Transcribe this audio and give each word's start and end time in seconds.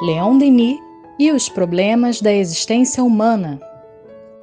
Leon 0.00 0.38
Denis 0.38 0.78
e 1.18 1.32
os 1.32 1.48
problemas 1.48 2.20
da 2.20 2.32
existência 2.32 3.02
humana. 3.02 3.58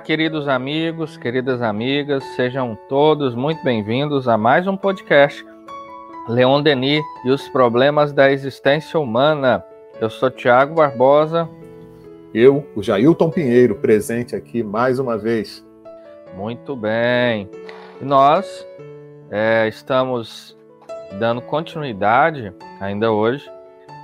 Queridos 0.04 0.50
amigos, 0.50 1.16
queridas 1.16 1.62
amigas, 1.62 2.26
sejam 2.36 2.78
todos 2.90 3.34
muito 3.34 3.64
bem-vindos 3.64 4.28
a 4.28 4.38
mais 4.38 4.68
um 4.68 4.76
podcast 4.76 5.46
Leon 6.28 6.62
Denis 6.62 7.02
e 7.24 7.30
os 7.30 7.48
problemas 7.48 8.12
da 8.12 8.30
existência 8.30 9.00
humana. 9.00 9.64
Eu 10.02 10.10
sou 10.10 10.30
Tiago 10.30 10.76
Barbosa. 10.76 11.48
Eu, 12.34 12.68
o 12.76 12.84
Jailton 12.84 13.30
Pinheiro, 13.30 13.76
presente 13.76 14.36
aqui 14.36 14.62
mais 14.62 15.00
uma 15.00 15.18
vez. 15.18 15.66
Muito 16.36 16.76
bem. 16.76 17.50
E 18.02 18.04
nós 18.04 18.68
é, 19.32 19.70
estamos 19.70 20.58
dando 21.18 21.42
continuidade, 21.42 22.54
ainda 22.82 23.10
hoje, 23.10 23.50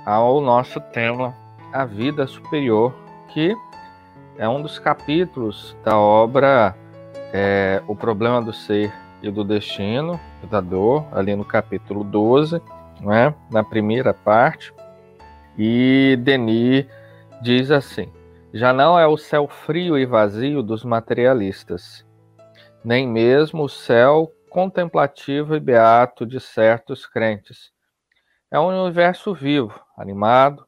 ao 0.06 0.40
nosso 0.40 0.80
tema 0.80 1.41
A 1.72 1.86
Vida 1.86 2.26
Superior, 2.26 2.94
que 3.28 3.56
é 4.36 4.46
um 4.46 4.60
dos 4.60 4.78
capítulos 4.78 5.74
da 5.82 5.96
obra 5.96 6.76
é, 7.32 7.82
O 7.86 7.96
Problema 7.96 8.42
do 8.42 8.52
Ser 8.52 8.92
e 9.22 9.30
do 9.30 9.42
Destino, 9.42 10.20
da 10.50 10.60
Dor, 10.60 11.06
ali 11.12 11.34
no 11.34 11.44
capítulo 11.44 12.04
12, 12.04 12.60
né, 13.00 13.34
na 13.50 13.64
primeira 13.64 14.12
parte. 14.12 14.72
E 15.56 16.18
Denis 16.20 16.86
diz 17.40 17.70
assim: 17.70 18.12
já 18.52 18.70
não 18.72 18.98
é 18.98 19.06
o 19.06 19.16
céu 19.16 19.48
frio 19.48 19.96
e 19.96 20.04
vazio 20.04 20.62
dos 20.62 20.84
materialistas, 20.84 22.04
nem 22.84 23.08
mesmo 23.08 23.64
o 23.64 23.68
céu 23.68 24.30
contemplativo 24.50 25.56
e 25.56 25.60
beato 25.60 26.26
de 26.26 26.38
certos 26.38 27.06
crentes. 27.06 27.72
É 28.50 28.60
um 28.60 28.84
universo 28.84 29.32
vivo, 29.32 29.80
animado, 29.96 30.66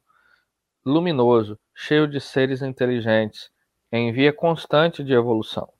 luminoso, 0.85 1.59
cheio 1.73 2.07
de 2.07 2.21
seres 2.21 2.61
inteligentes, 2.61 3.49
em 3.91 4.11
via 4.11 4.31
constante 4.31 5.03
de 5.03 5.13
evolução. 5.13 5.71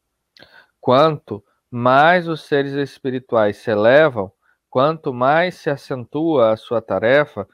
Quanto 0.81 1.43
mais 1.69 2.27
os 2.27 2.41
seres 2.43 2.73
espirituais 2.73 3.57
se 3.57 3.69
elevam, 3.69 4.31
quanto 4.69 5.13
mais 5.13 5.55
se 5.55 5.69
acentua 5.69 6.51
a 6.51 6.57
sua 6.57 6.81
tarefa, 6.81 7.47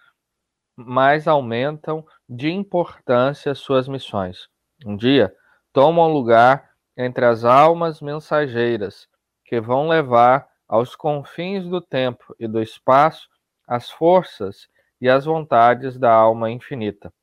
mais 0.75 1.27
aumentam 1.27 2.05
de 2.27 2.52
importância 2.52 3.53
suas 3.53 3.88
missões. 3.88 4.47
Um 4.85 4.95
dia, 4.95 5.33
tomam 5.73 6.11
lugar 6.11 6.72
entre 6.97 7.25
as 7.25 7.44
almas 7.44 8.02
mensageiras 8.02 9.07
que 9.45 9.59
vão 9.59 9.88
levar 9.88 10.47
aos 10.67 10.95
confins 10.95 11.67
do 11.67 11.81
tempo 11.81 12.35
e 12.39 12.47
do 12.47 12.61
espaço 12.61 13.27
as 13.67 13.89
forças 13.89 14.67
e 14.99 15.09
as 15.09 15.25
vontades 15.25 15.97
da 15.97 16.13
alma 16.13 16.49
infinita. 16.49 17.13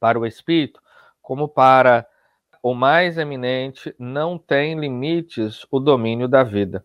Para 0.00 0.18
o 0.18 0.26
espírito, 0.26 0.80
como 1.22 1.48
para 1.48 2.06
o 2.62 2.74
mais 2.74 3.18
eminente, 3.18 3.94
não 3.98 4.38
tem 4.38 4.78
limites 4.80 5.66
o 5.70 5.78
domínio 5.78 6.26
da 6.26 6.42
vida. 6.42 6.84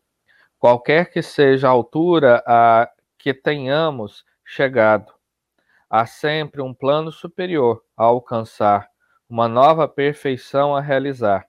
Qualquer 0.59 1.11
que 1.11 1.21
seja 1.21 1.67
a 1.67 1.71
altura 1.71 2.43
a 2.45 2.89
que 3.17 3.33
tenhamos 3.33 4.25
chegado, 4.45 5.13
há 5.89 6.05
sempre 6.05 6.61
um 6.61 6.73
plano 6.73 7.11
superior 7.11 7.83
a 7.97 8.03
alcançar, 8.03 8.89
uma 9.29 9.47
nova 9.47 9.87
perfeição 9.87 10.75
a 10.75 10.81
realizar. 10.81 11.47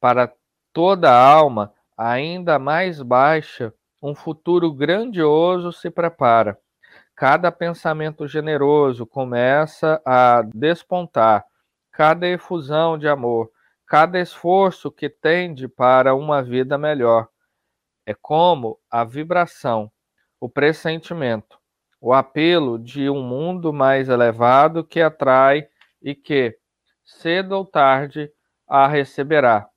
Para 0.00 0.32
toda 0.72 1.10
alma, 1.10 1.72
ainda 1.96 2.58
mais 2.58 3.02
baixa, 3.02 3.74
um 4.02 4.14
futuro 4.14 4.72
grandioso 4.72 5.72
se 5.72 5.90
prepara. 5.90 6.58
Cada 7.18 7.50
pensamento 7.50 8.28
generoso 8.28 9.04
começa 9.04 10.00
a 10.06 10.40
despontar, 10.54 11.44
cada 11.90 12.28
efusão 12.28 12.96
de 12.96 13.08
amor, 13.08 13.50
cada 13.88 14.20
esforço 14.20 14.88
que 14.88 15.08
tende 15.08 15.66
para 15.66 16.14
uma 16.14 16.40
vida 16.44 16.78
melhor. 16.78 17.26
É 18.06 18.14
como 18.14 18.78
a 18.88 19.02
vibração, 19.02 19.90
o 20.38 20.48
pressentimento, 20.48 21.58
o 22.00 22.12
apelo 22.12 22.78
de 22.78 23.10
um 23.10 23.20
mundo 23.20 23.72
mais 23.72 24.08
elevado 24.08 24.84
que 24.84 25.00
atrai 25.00 25.66
e 26.00 26.14
que, 26.14 26.56
cedo 27.04 27.56
ou 27.56 27.64
tarde, 27.64 28.30
a 28.64 28.86
receberá. 28.86 29.68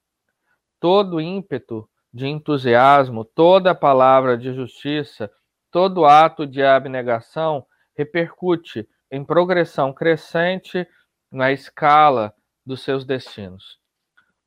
Todo 0.79 1.19
ímpeto 1.19 1.89
de 2.13 2.27
entusiasmo, 2.27 3.25
toda 3.25 3.73
palavra 3.73 4.37
de 4.37 4.53
justiça, 4.53 5.31
todo 5.71 6.05
ato 6.05 6.45
de 6.45 6.61
abnegação 6.61 7.65
repercute 7.95 8.87
em 9.09 9.23
progressão 9.23 9.93
crescente 9.93 10.87
na 11.31 11.51
escala 11.51 12.33
dos 12.65 12.83
seus 12.83 13.05
destinos. 13.05 13.79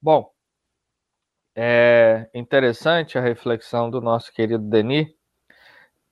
Bom, 0.01 0.31
é 1.57 2.29
interessante 2.35 3.17
a 3.17 3.21
reflexão 3.21 3.91
do 3.91 4.01
nosso 4.01 4.33
querido 4.33 4.65
Denis, 4.69 5.09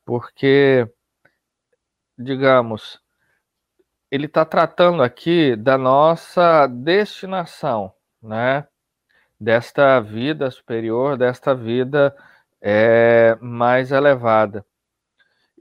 porque, 0.04 0.88
digamos, 2.18 3.00
ele 4.10 4.26
está 4.26 4.44
tratando 4.44 5.02
aqui 5.02 5.56
da 5.56 5.76
nossa 5.76 6.66
destinação, 6.66 7.92
né? 8.22 8.66
Desta 9.40 10.00
vida 10.00 10.50
superior, 10.50 11.16
desta 11.16 11.54
vida 11.54 12.14
é, 12.60 13.36
mais 13.40 13.90
elevada. 13.90 14.64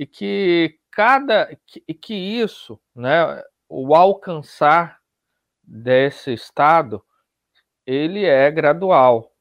E 0.02 0.08
que 0.08 0.80
cada 0.90 1.56
que, 1.68 1.80
que 1.94 2.16
isso, 2.16 2.82
né, 2.96 3.40
o 3.70 3.96
alcançar 3.96 5.00
desse 5.62 6.34
estado, 6.34 7.06
ele 7.86 8.26
é 8.26 8.50
gradual. 8.50 9.32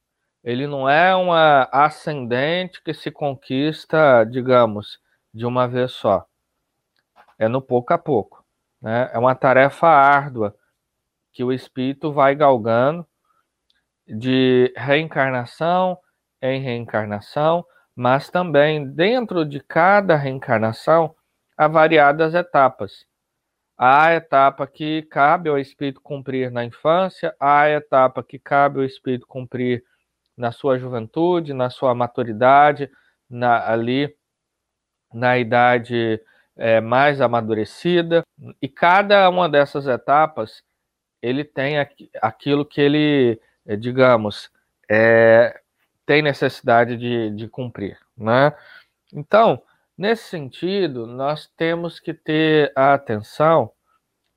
Ele 0.44 0.66
não 0.66 0.86
é 0.86 1.16
uma 1.16 1.66
ascendente 1.72 2.82
que 2.82 2.92
se 2.92 3.10
conquista, 3.10 4.22
digamos, 4.24 5.00
de 5.32 5.46
uma 5.46 5.66
vez 5.66 5.92
só. 5.92 6.26
É 7.38 7.48
no 7.48 7.62
pouco 7.62 7.94
a 7.94 7.98
pouco. 7.98 8.44
Né? 8.82 9.08
É 9.14 9.18
uma 9.18 9.34
tarefa 9.34 9.86
árdua 9.86 10.54
que 11.32 11.42
o 11.42 11.54
espírito 11.54 12.12
vai 12.12 12.34
galgando 12.34 13.06
de 14.06 14.70
reencarnação 14.76 15.96
em 16.42 16.60
reencarnação, 16.60 17.64
mas 17.94 18.30
também 18.30 18.86
dentro 18.86 19.44
de 19.44 19.60
cada 19.60 20.16
reencarnação 20.16 21.14
há 21.56 21.68
variadas 21.68 22.34
etapas. 22.34 23.04
Há 23.76 24.06
a 24.06 24.14
etapa 24.14 24.66
que 24.66 25.02
cabe 25.02 25.48
ao 25.48 25.58
espírito 25.58 26.00
cumprir 26.00 26.50
na 26.50 26.64
infância, 26.64 27.34
há 27.40 27.62
a 27.62 27.70
etapa 27.70 28.22
que 28.22 28.38
cabe 28.38 28.78
ao 28.78 28.84
espírito 28.84 29.26
cumprir 29.26 29.84
na 30.36 30.52
sua 30.52 30.78
juventude, 30.78 31.54
na 31.54 31.70
sua 31.70 31.94
maturidade, 31.94 32.90
na, 33.28 33.70
ali 33.70 34.14
na 35.12 35.38
idade 35.38 36.20
é, 36.56 36.80
mais 36.80 37.20
amadurecida, 37.20 38.22
e 38.60 38.68
cada 38.68 39.28
uma 39.28 39.48
dessas 39.48 39.86
etapas 39.86 40.62
ele 41.22 41.44
tem 41.44 41.76
aquilo 42.22 42.64
que 42.64 42.80
ele, 42.80 43.40
é, 43.66 43.76
digamos, 43.76 44.50
é, 44.90 45.60
tem 46.10 46.22
necessidade 46.22 46.96
de, 46.96 47.30
de 47.30 47.46
cumprir, 47.46 47.96
né? 48.18 48.52
Então, 49.12 49.62
nesse 49.96 50.24
sentido, 50.24 51.06
nós 51.06 51.46
temos 51.56 52.00
que 52.00 52.12
ter 52.12 52.72
a 52.74 52.94
atenção 52.94 53.70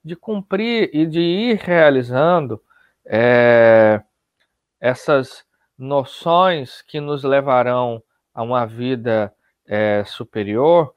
de 0.06 0.16
cumprir 0.16 0.92
e 0.94 1.08
de 1.08 1.20
ir 1.20 1.58
realizando 1.58 2.62
é, 3.04 4.00
essas 4.80 5.44
noções 5.76 6.84
que 6.84 7.00
nos 7.00 7.24
levarão 7.24 8.04
a 8.36 8.44
uma 8.44 8.68
vida 8.68 9.34
é, 9.66 10.04
superior 10.04 10.94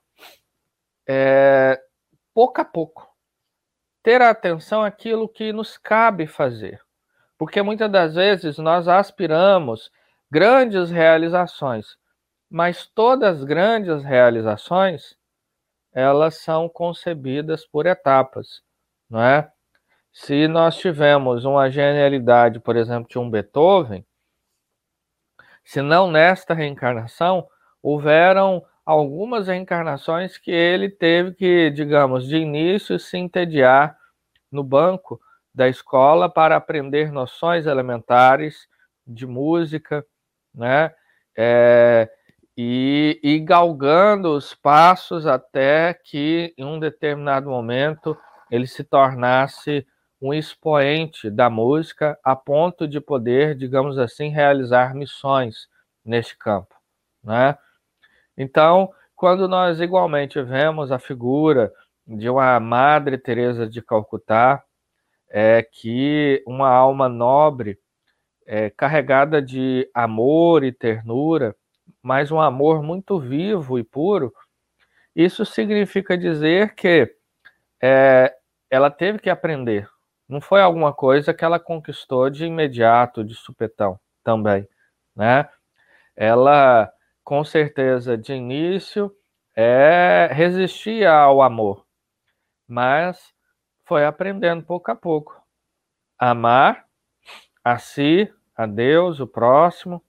é, 1.08 1.80
pouco 2.34 2.60
a 2.60 2.66
pouco, 2.66 3.08
ter 4.02 4.20
atenção 4.20 4.84
àquilo 4.84 5.26
que 5.26 5.54
nos 5.54 5.78
cabe 5.78 6.26
fazer. 6.26 6.82
Porque 7.38 7.62
muitas 7.62 7.90
das 7.90 8.14
vezes 8.14 8.58
nós 8.58 8.86
aspiramos 8.88 9.90
grandes 10.30 10.90
realizações, 10.90 11.96
mas 12.50 12.86
todas 12.86 13.38
as 13.38 13.44
grandes 13.44 14.02
realizações 14.04 15.16
elas 15.92 16.36
são 16.36 16.68
concebidas 16.68 17.66
por 17.66 17.86
etapas, 17.86 18.62
não 19.08 19.20
é? 19.22 19.50
Se 20.12 20.46
nós 20.46 20.76
tivermos 20.76 21.44
uma 21.44 21.70
genialidade, 21.70 22.60
por 22.60 22.76
exemplo, 22.76 23.08
de 23.08 23.18
um 23.18 23.30
Beethoven, 23.30 24.04
se 25.64 25.80
não 25.82 26.10
nesta 26.10 26.54
reencarnação, 26.54 27.48
houveram 27.82 28.64
algumas 28.84 29.48
reencarnações 29.48 30.38
que 30.38 30.50
ele 30.50 30.88
teve 30.88 31.32
que, 31.32 31.70
digamos, 31.70 32.26
de 32.28 32.36
início 32.36 32.98
se 32.98 33.16
entediar 33.16 33.98
no 34.50 34.62
banco 34.62 35.20
da 35.54 35.68
escola 35.68 36.28
para 36.28 36.56
aprender 36.56 37.10
noções 37.10 37.66
elementares 37.66 38.68
de 39.06 39.26
música, 39.26 40.06
né? 40.56 40.92
É, 41.36 42.10
e, 42.56 43.20
e 43.22 43.38
galgando 43.38 44.30
os 44.34 44.54
passos 44.54 45.26
até 45.26 45.92
que, 45.92 46.54
em 46.56 46.64
um 46.64 46.80
determinado 46.80 47.50
momento, 47.50 48.16
ele 48.50 48.66
se 48.66 48.82
tornasse 48.82 49.86
um 50.20 50.32
expoente 50.32 51.30
da 51.30 51.50
música 51.50 52.18
a 52.24 52.34
ponto 52.34 52.88
de 52.88 53.00
poder, 53.00 53.54
digamos 53.54 53.98
assim, 53.98 54.30
realizar 54.30 54.94
missões 54.94 55.68
neste 56.04 56.36
campo, 56.38 56.74
né? 57.22 57.58
Então, 58.36 58.90
quando 59.14 59.48
nós 59.48 59.80
igualmente 59.80 60.40
vemos 60.42 60.90
a 60.90 60.98
figura 60.98 61.72
de 62.06 62.28
uma 62.28 62.58
Madre 62.60 63.18
Teresa 63.18 63.66
de 63.66 63.82
Calcutá, 63.82 64.62
é 65.28 65.62
que 65.62 66.42
uma 66.46 66.68
alma 66.68 67.08
nobre, 67.08 67.78
é, 68.46 68.70
carregada 68.70 69.42
de 69.42 69.88
amor 69.92 70.64
e 70.64 70.72
ternura, 70.72 71.54
mas 72.02 72.30
um 72.30 72.40
amor 72.40 72.82
muito 72.82 73.18
vivo 73.18 73.78
e 73.78 73.84
puro, 73.84 74.32
isso 75.14 75.44
significa 75.44 76.16
dizer 76.16 76.74
que 76.74 77.12
é, 77.82 78.34
ela 78.70 78.90
teve 78.90 79.18
que 79.18 79.30
aprender. 79.30 79.88
Não 80.28 80.40
foi 80.40 80.60
alguma 80.60 80.92
coisa 80.92 81.32
que 81.32 81.44
ela 81.44 81.58
conquistou 81.58 82.28
de 82.30 82.44
imediato, 82.46 83.24
de 83.24 83.34
supetão 83.34 83.98
também, 84.24 84.68
né? 85.14 85.48
Ela, 86.16 86.90
com 87.24 87.44
certeza, 87.44 88.16
de 88.16 88.32
início, 88.32 89.14
é, 89.54 90.28
resistia 90.32 91.12
ao 91.12 91.42
amor, 91.42 91.86
mas 92.68 93.32
foi 93.84 94.04
aprendendo 94.04 94.64
pouco 94.64 94.90
a 94.90 94.96
pouco. 94.96 95.40
Amar 96.18 96.86
a 97.64 97.78
si, 97.78 98.32
a 98.56 98.66
Deus, 98.66 99.20
o 99.20 99.26
próximo, 99.26 100.02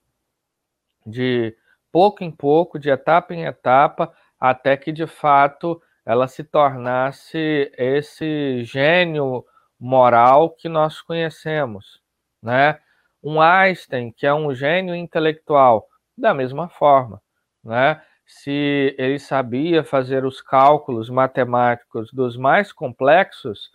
de 1.06 1.56
pouco 1.92 2.24
em 2.24 2.32
pouco, 2.32 2.80
de 2.80 2.90
etapa 2.90 3.34
em 3.34 3.46
etapa, 3.46 4.14
até 4.40 4.78
que 4.78 4.92
de 4.92 5.08
fato 5.08 5.82
ela 6.06 6.28
se 6.28 6.44
tornasse 6.44 7.72
esse 7.78 8.64
gênio 8.64 9.46
moral 9.80 10.52
que 10.52 10.70
nós 10.70 11.02
conhecemos, 11.02 12.02
né? 12.42 12.80
Um 13.22 13.42
Einstein, 13.42 14.12
que 14.12 14.26
é 14.26 14.34
um 14.34 14.54
gênio 14.54 14.96
intelectual, 14.96 15.88
da 16.18 16.34
mesma 16.34 16.70
forma, 16.70 17.22
né? 17.64 18.02
Se 18.26 18.96
ele 18.98 19.20
sabia 19.20 19.84
fazer 19.84 20.26
os 20.26 20.42
cálculos 20.42 21.10
matemáticos 21.10 22.12
dos 22.12 22.38
mais 22.38 22.72
complexos, 22.72 23.72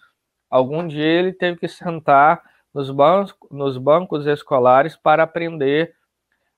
algum 0.50 0.86
dia 0.86 1.04
ele 1.04 1.32
teve 1.32 1.58
que 1.58 1.68
sentar 1.68 2.42
nos 2.74 2.90
bancos, 2.90 3.34
nos 3.50 3.76
bancos 3.76 4.26
escolares 4.26 4.96
para 4.96 5.22
aprender 5.24 5.94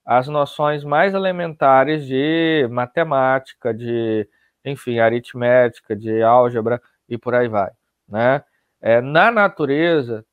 as 0.05 0.29
noções 0.29 0.85
mais 0.85 1.15
elementares 1.15 2.07
de 2.07 2.69
matemática, 2.71 3.73
de, 3.73 4.29
enfim, 4.65 4.99
aritmética, 4.99 5.97
de 5.97 6.23
álgebra 6.23 6.81
e 7.09 7.17
por 7.17 7.35
aí 7.35 7.49
vai, 7.49 7.71
né? 8.09 8.45
É, 8.81 9.01
na 9.01 9.31
natureza, 9.31 10.27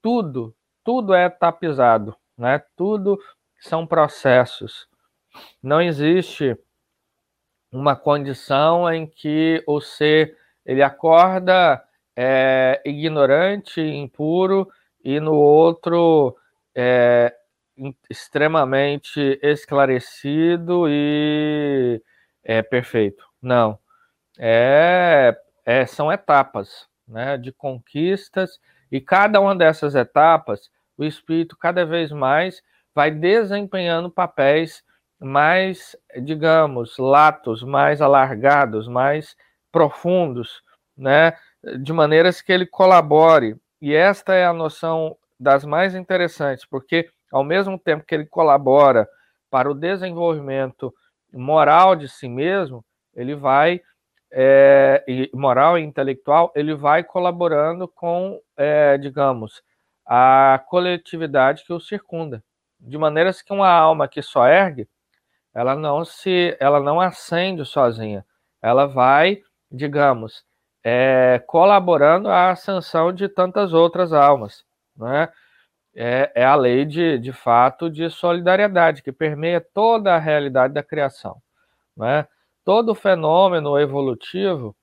tudo, 0.00 0.54
tudo 0.82 1.12
é 1.12 1.28
tapizado, 1.28 2.16
né? 2.36 2.62
Tudo 2.74 3.18
são 3.60 3.86
processos. 3.86 4.88
Não 5.62 5.80
existe 5.80 6.56
uma 7.70 7.94
condição 7.94 8.92
em 8.92 9.06
que 9.06 9.62
o 9.66 9.80
ser 9.80 10.36
ele 10.64 10.82
acorda 10.82 11.82
é, 12.16 12.80
ignorante, 12.84 13.80
impuro 13.80 14.68
e 15.04 15.20
no 15.20 15.34
outro 15.34 16.36
é, 16.74 17.34
extremamente 18.10 19.38
esclarecido 19.42 20.86
e 20.88 22.02
é 22.44 22.62
perfeito. 22.62 23.24
Não. 23.40 23.78
É, 24.38 25.36
é, 25.64 25.86
são 25.86 26.10
etapas 26.12 26.86
né, 27.06 27.36
de 27.36 27.52
conquistas, 27.52 28.58
e 28.90 29.00
cada 29.00 29.40
uma 29.40 29.54
dessas 29.54 29.94
etapas, 29.94 30.70
o 30.96 31.04
espírito 31.04 31.56
cada 31.56 31.84
vez 31.84 32.10
mais 32.10 32.62
vai 32.94 33.10
desempenhando 33.10 34.10
papéis 34.10 34.84
mais, 35.18 35.96
digamos, 36.22 36.98
latos, 36.98 37.62
mais 37.62 38.00
alargados, 38.02 38.88
mais 38.88 39.36
profundos, 39.70 40.62
né, 40.96 41.34
de 41.80 41.92
maneiras 41.92 42.42
que 42.42 42.52
ele 42.52 42.66
colabore. 42.66 43.56
E 43.82 43.96
esta 43.96 44.32
é 44.32 44.46
a 44.46 44.52
noção 44.52 45.16
das 45.40 45.64
mais 45.64 45.96
interessantes, 45.96 46.64
porque 46.64 47.10
ao 47.32 47.42
mesmo 47.42 47.76
tempo 47.76 48.04
que 48.06 48.14
ele 48.14 48.26
colabora 48.26 49.08
para 49.50 49.68
o 49.68 49.74
desenvolvimento 49.74 50.94
moral 51.32 51.96
de 51.96 52.08
si 52.08 52.28
mesmo, 52.28 52.84
ele 53.12 53.34
vai 53.34 53.80
é, 54.30 55.04
moral 55.34 55.76
e 55.76 55.82
intelectual, 55.82 56.52
ele 56.54 56.76
vai 56.76 57.02
colaborando 57.02 57.88
com, 57.88 58.40
é, 58.56 58.96
digamos, 58.98 59.60
a 60.06 60.62
coletividade 60.68 61.64
que 61.64 61.72
o 61.72 61.80
circunda, 61.80 62.40
de 62.78 62.96
maneiras 62.96 63.42
que 63.42 63.52
uma 63.52 63.68
alma 63.68 64.06
que 64.06 64.22
só 64.22 64.46
ergue, 64.46 64.88
ela 65.52 65.74
não 65.74 66.04
se, 66.04 66.56
ela 66.60 66.78
não 66.78 67.00
acende 67.00 67.64
sozinha, 67.64 68.24
ela 68.62 68.86
vai, 68.86 69.42
digamos, 69.68 70.44
é, 70.84 71.42
colaborando 71.46 72.28
à 72.28 72.50
ascensão 72.50 73.12
de 73.12 73.28
tantas 73.28 73.72
outras 73.72 74.12
almas, 74.12 74.64
né? 74.96 75.28
É, 75.94 76.32
é 76.36 76.44
a 76.44 76.54
lei 76.54 76.86
de, 76.86 77.18
de 77.18 77.32
fato 77.32 77.90
de 77.90 78.08
solidariedade 78.08 79.02
que 79.02 79.12
permeia 79.12 79.60
toda 79.60 80.14
a 80.14 80.18
realidade 80.18 80.72
da 80.72 80.82
criação, 80.82 81.36
né? 81.94 82.26
todo 82.64 82.94
fenômeno 82.94 83.78
evolutivo 83.78 84.74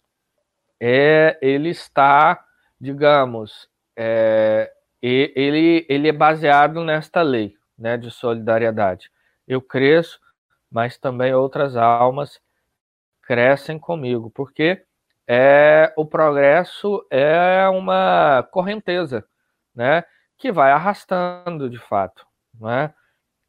é, 0.80 1.38
ele 1.42 1.70
está, 1.70 2.44
digamos, 2.80 3.70
é, 3.96 4.72
ele, 5.02 5.86
ele 5.90 6.08
é 6.08 6.12
baseado 6.12 6.84
nesta 6.84 7.22
lei 7.22 7.56
né, 7.78 7.98
de 7.98 8.10
solidariedade. 8.12 9.12
Eu 9.48 9.62
cresço, 9.62 10.20
mas 10.72 10.98
também 10.98 11.34
outras 11.34 11.76
almas 11.76 12.40
crescem 13.24 13.78
comigo, 13.78 14.32
porque 14.32 14.84
é, 15.32 15.94
o 15.96 16.08
progresso 16.08 17.06
é 17.12 17.70
uma 17.70 18.42
correnteza, 18.52 19.24
né, 19.76 20.04
que 20.36 20.52
vai 20.52 20.72
arrastando 20.72 21.70
de 21.70 21.78
fato, 21.78 22.26
né? 22.60 22.92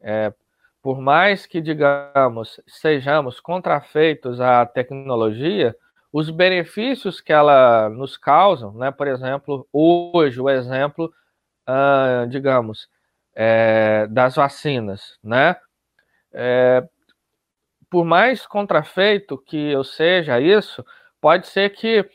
É, 0.02 0.30
por 0.82 1.00
mais 1.00 1.46
que, 1.46 1.58
digamos, 1.60 2.60
sejamos 2.66 3.40
contrafeitos 3.40 4.42
à 4.42 4.66
tecnologia, 4.66 5.74
os 6.12 6.28
benefícios 6.28 7.18
que 7.20 7.32
ela 7.32 7.88
nos 7.88 8.16
causa, 8.16 8.70
né? 8.72 8.90
por 8.90 9.06
exemplo, 9.06 9.66
hoje 9.72 10.40
o 10.40 10.50
exemplo, 10.50 11.12
uh, 11.68 12.26
digamos, 12.28 12.88
é, 13.34 14.06
das 14.08 14.34
vacinas, 14.36 15.18
né? 15.22 15.56
É, 16.32 16.86
por 17.90 18.04
mais 18.04 18.46
contrafeito 18.46 19.38
que 19.38 19.70
eu 19.70 19.84
seja 19.84 20.40
isso, 20.40 20.84
pode 21.20 21.46
ser 21.46 21.70
que 21.70 22.08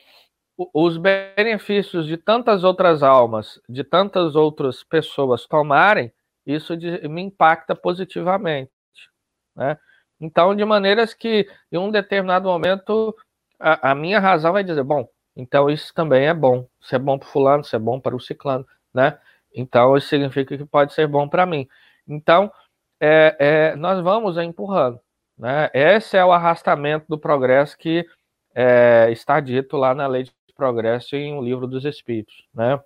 os 0.72 0.96
benefícios 0.96 2.06
de 2.06 2.16
tantas 2.16 2.64
outras 2.64 3.02
almas, 3.02 3.60
de 3.68 3.84
tantas 3.84 4.34
outras 4.34 4.82
pessoas 4.82 5.46
tomarem, 5.46 6.12
isso 6.46 6.74
me 7.10 7.22
impacta 7.22 7.74
positivamente. 7.74 8.70
Né? 9.54 9.78
Então, 10.20 10.54
de 10.54 10.64
maneiras 10.64 11.12
que, 11.12 11.48
em 11.70 11.76
um 11.76 11.90
determinado 11.90 12.48
momento, 12.48 13.14
a, 13.58 13.90
a, 13.90 13.94
minha 13.94 14.18
razão 14.18 14.52
vai 14.52 14.64
dizer: 14.64 14.82
bom, 14.82 15.08
então 15.34 15.68
isso 15.68 15.92
também 15.94 16.26
é 16.26 16.34
bom. 16.34 16.66
Se 16.80 16.94
é 16.94 16.98
bom 16.98 17.18
para 17.18 17.28
fulano, 17.28 17.64
se 17.64 17.76
é 17.76 17.78
bom 17.78 18.00
para 18.00 18.16
o 18.16 18.20
ciclano. 18.20 18.66
Né? 18.94 19.18
Então, 19.54 19.96
isso 19.96 20.08
significa 20.08 20.56
que 20.56 20.64
pode 20.64 20.94
ser 20.94 21.06
bom 21.06 21.28
para 21.28 21.44
mim. 21.44 21.68
Então, 22.08 22.50
é, 23.00 23.36
é, 23.38 23.76
nós 23.76 24.02
vamos 24.02 24.38
empurrando. 24.38 25.00
Né? 25.36 25.70
Esse 25.74 26.16
é 26.16 26.24
o 26.24 26.32
arrastamento 26.32 27.06
do 27.08 27.18
progresso 27.18 27.76
que 27.76 28.06
é, 28.56 29.10
está 29.12 29.38
dito 29.38 29.76
lá 29.76 29.94
na 29.94 30.06
Lei 30.06 30.22
de 30.22 30.32
Progresso 30.56 31.14
em 31.14 31.36
O 31.36 31.42
Livro 31.42 31.66
dos 31.66 31.84
Espíritos. 31.84 32.48
Né? 32.54 32.80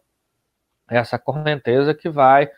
Essa 0.91 1.17
correnteza 1.17 1.95
que 1.95 2.09
vai 2.09 2.51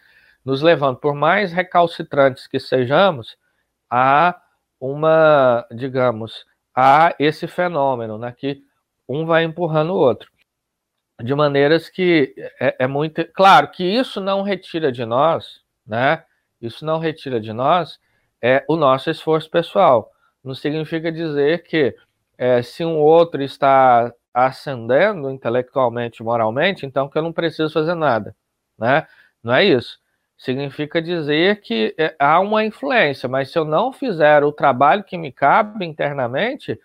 nos 0.43 0.63
levando, 0.63 0.97
por 0.97 1.15
mais 1.15 1.53
recalcitrantes 1.53 2.47
que 2.47 2.59
sejamos, 2.59 3.37
a 3.91 4.41
uma, 4.81 5.67
digamos, 5.71 6.47
a 6.75 7.15
esse 7.19 7.47
fenômeno, 7.47 8.17
né, 8.17 8.33
que 8.33 8.65
um 9.07 9.27
vai 9.27 9.45
empurrando 9.45 9.91
o 9.91 9.99
outro. 9.99 10.33
De 11.23 11.35
maneiras 11.35 11.91
que 11.91 12.35
é, 12.59 12.77
é 12.81 12.87
muito. 12.87 13.25
Claro 13.35 13.71
que 13.71 13.85
isso 13.85 14.21
não 14.21 14.43
retira 14.43 14.91
de 14.91 15.05
nós, 15.05 15.61
né? 15.87 16.25
Isso 16.61 16.85
não 16.85 16.99
retira 16.99 17.39
de 17.39 17.53
nós 17.53 18.01
é 18.43 18.65
o 18.67 18.75
nosso 18.75 19.09
esforço 19.11 19.49
pessoal. 19.49 20.11
Não 20.43 20.55
significa 20.55 21.13
dizer 21.13 21.63
que 21.63 21.95
é, 22.39 22.63
se 22.63 22.85
um 22.85 22.99
outro 22.99 23.43
está 23.43 24.13
ascendendo 24.35 25.31
intelectualmente, 25.31 26.23
moralmente, 26.23 26.87
então 26.87 27.09
que 27.09 27.19
eu 27.19 27.23
não 27.23 27.33
preciso 27.33 27.73
fazer 27.73 27.95
nada, 27.95 28.35
né? 28.79 29.07
Não 29.43 29.55
é 29.55 29.65
isso 29.65 30.03
significa 30.43 31.01
dizer 31.01 31.61
que 31.61 31.95
é, 31.97 32.17
há 32.19 32.41
uma 32.41 32.65
influência, 32.65 33.29
mas 33.29 33.53
se 33.53 33.57
eu 33.57 33.65
não 33.65 33.93
fizer 33.93 34.43
o 34.43 34.51
trabalho 34.51 35.05
que 35.05 35.17
me 35.17 35.31
cabe 35.31 35.87
internamente, 35.87 36.79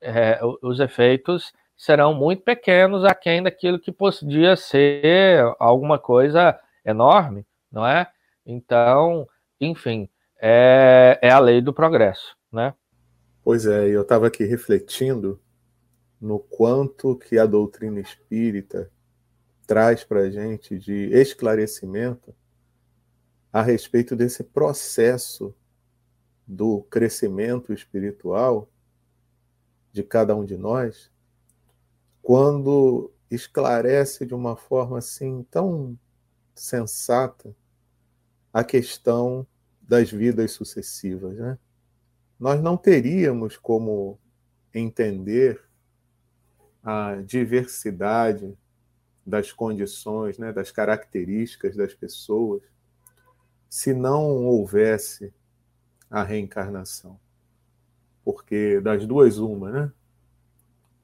é, 0.00 0.40
os 0.60 0.80
efeitos 0.80 1.52
serão 1.76 2.12
muito 2.12 2.42
pequenos 2.42 3.04
aquém 3.04 3.40
daquilo 3.40 3.78
que 3.78 3.92
podia 3.92 4.56
ser 4.56 5.44
alguma 5.60 5.96
coisa 5.96 6.58
enorme, 6.84 7.46
não 7.70 7.86
é? 7.86 8.08
Então, 8.44 9.28
enfim, 9.60 10.08
é, 10.40 11.20
é 11.22 11.30
a 11.30 11.38
lei 11.38 11.60
do 11.60 11.72
progresso, 11.72 12.36
né? 12.52 12.74
Pois 13.48 13.64
é, 13.64 13.88
eu 13.88 14.02
estava 14.02 14.26
aqui 14.26 14.44
refletindo 14.44 15.40
no 16.20 16.38
quanto 16.38 17.16
que 17.16 17.38
a 17.38 17.46
doutrina 17.46 17.98
espírita 17.98 18.92
traz 19.66 20.04
para 20.04 20.20
a 20.20 20.30
gente 20.30 20.78
de 20.78 21.08
esclarecimento 21.14 22.34
a 23.50 23.62
respeito 23.62 24.14
desse 24.14 24.44
processo 24.44 25.54
do 26.46 26.82
crescimento 26.90 27.72
espiritual 27.72 28.68
de 29.94 30.02
cada 30.02 30.36
um 30.36 30.44
de 30.44 30.58
nós, 30.58 31.10
quando 32.20 33.10
esclarece 33.30 34.26
de 34.26 34.34
uma 34.34 34.56
forma 34.56 34.98
assim 34.98 35.42
tão 35.50 35.98
sensata 36.54 37.56
a 38.52 38.62
questão 38.62 39.46
das 39.80 40.10
vidas 40.10 40.52
sucessivas, 40.52 41.38
né? 41.38 41.58
Nós 42.38 42.62
não 42.62 42.76
teríamos 42.76 43.56
como 43.56 44.18
entender 44.72 45.60
a 46.82 47.16
diversidade 47.16 48.56
das 49.26 49.52
condições, 49.52 50.38
né, 50.38 50.52
das 50.52 50.70
características 50.70 51.76
das 51.76 51.92
pessoas, 51.92 52.62
se 53.68 53.92
não 53.92 54.46
houvesse 54.46 55.34
a 56.08 56.22
reencarnação. 56.22 57.18
Porque 58.24 58.80
das 58.80 59.06
duas, 59.06 59.38
uma, 59.38 59.70
né? 59.70 59.92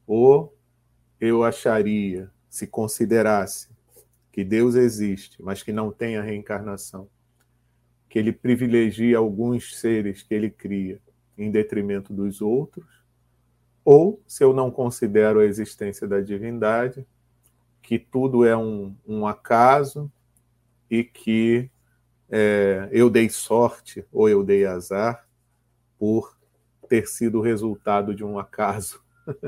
Ou 0.06 0.56
eu 1.20 1.42
acharia, 1.42 2.30
se 2.48 2.66
considerasse 2.66 3.68
que 4.30 4.44
Deus 4.44 4.74
existe, 4.74 5.42
mas 5.42 5.62
que 5.62 5.72
não 5.72 5.90
tem 5.90 6.16
a 6.16 6.22
reencarnação, 6.22 7.08
que 8.08 8.18
ele 8.18 8.32
privilegia 8.32 9.18
alguns 9.18 9.78
seres 9.78 10.22
que 10.22 10.34
ele 10.34 10.50
cria 10.50 11.00
em 11.36 11.50
detrimento 11.50 12.12
dos 12.12 12.40
outros, 12.40 12.86
ou 13.84 14.20
se 14.26 14.42
eu 14.42 14.52
não 14.52 14.70
considero 14.70 15.40
a 15.40 15.44
existência 15.44 16.06
da 16.06 16.20
divindade, 16.20 17.06
que 17.82 17.98
tudo 17.98 18.44
é 18.44 18.56
um, 18.56 18.96
um 19.06 19.26
acaso 19.26 20.10
e 20.90 21.04
que 21.04 21.70
é, 22.30 22.88
eu 22.90 23.10
dei 23.10 23.28
sorte 23.28 24.06
ou 24.10 24.28
eu 24.28 24.42
dei 24.42 24.64
azar 24.64 25.28
por 25.98 26.36
ter 26.88 27.06
sido 27.06 27.40
resultado 27.40 28.14
de 28.14 28.24
um 28.24 28.38
acaso 28.38 29.02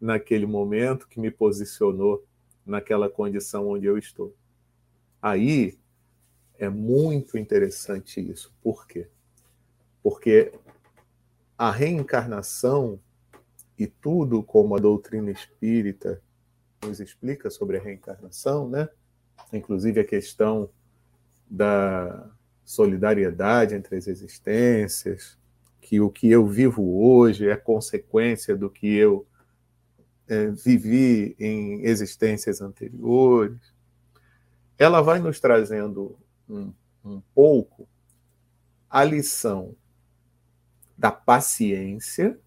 naquele 0.00 0.46
momento 0.46 1.08
que 1.08 1.20
me 1.20 1.30
posicionou 1.30 2.24
naquela 2.64 3.08
condição 3.08 3.68
onde 3.68 3.86
eu 3.86 3.96
estou. 3.96 4.34
Aí 5.22 5.78
é 6.58 6.68
muito 6.68 7.38
interessante 7.38 8.20
isso. 8.20 8.52
Por 8.62 8.86
quê? 8.86 9.08
Porque 10.02 10.52
a 11.58 11.70
reencarnação 11.70 13.00
e 13.78 13.86
tudo 13.86 14.42
como 14.42 14.76
a 14.76 14.78
doutrina 14.78 15.30
espírita 15.30 16.20
nos 16.82 17.00
explica 17.00 17.50
sobre 17.50 17.78
a 17.78 17.80
reencarnação, 17.80 18.68
né? 18.68 18.88
Inclusive 19.52 20.00
a 20.00 20.04
questão 20.04 20.68
da 21.48 22.28
solidariedade 22.64 23.74
entre 23.74 23.96
as 23.96 24.06
existências, 24.06 25.38
que 25.80 26.00
o 26.00 26.10
que 26.10 26.30
eu 26.30 26.46
vivo 26.46 27.00
hoje 27.00 27.48
é 27.48 27.56
consequência 27.56 28.56
do 28.56 28.68
que 28.68 28.92
eu 28.94 29.26
é, 30.26 30.48
vivi 30.48 31.36
em 31.38 31.84
existências 31.84 32.60
anteriores. 32.60 33.72
Ela 34.76 35.00
vai 35.00 35.20
nos 35.20 35.38
trazendo 35.38 36.18
um, 36.48 36.72
um 37.04 37.20
pouco 37.34 37.88
a 38.90 39.04
lição 39.04 39.74
da 40.96 41.10
paciência, 41.10 42.38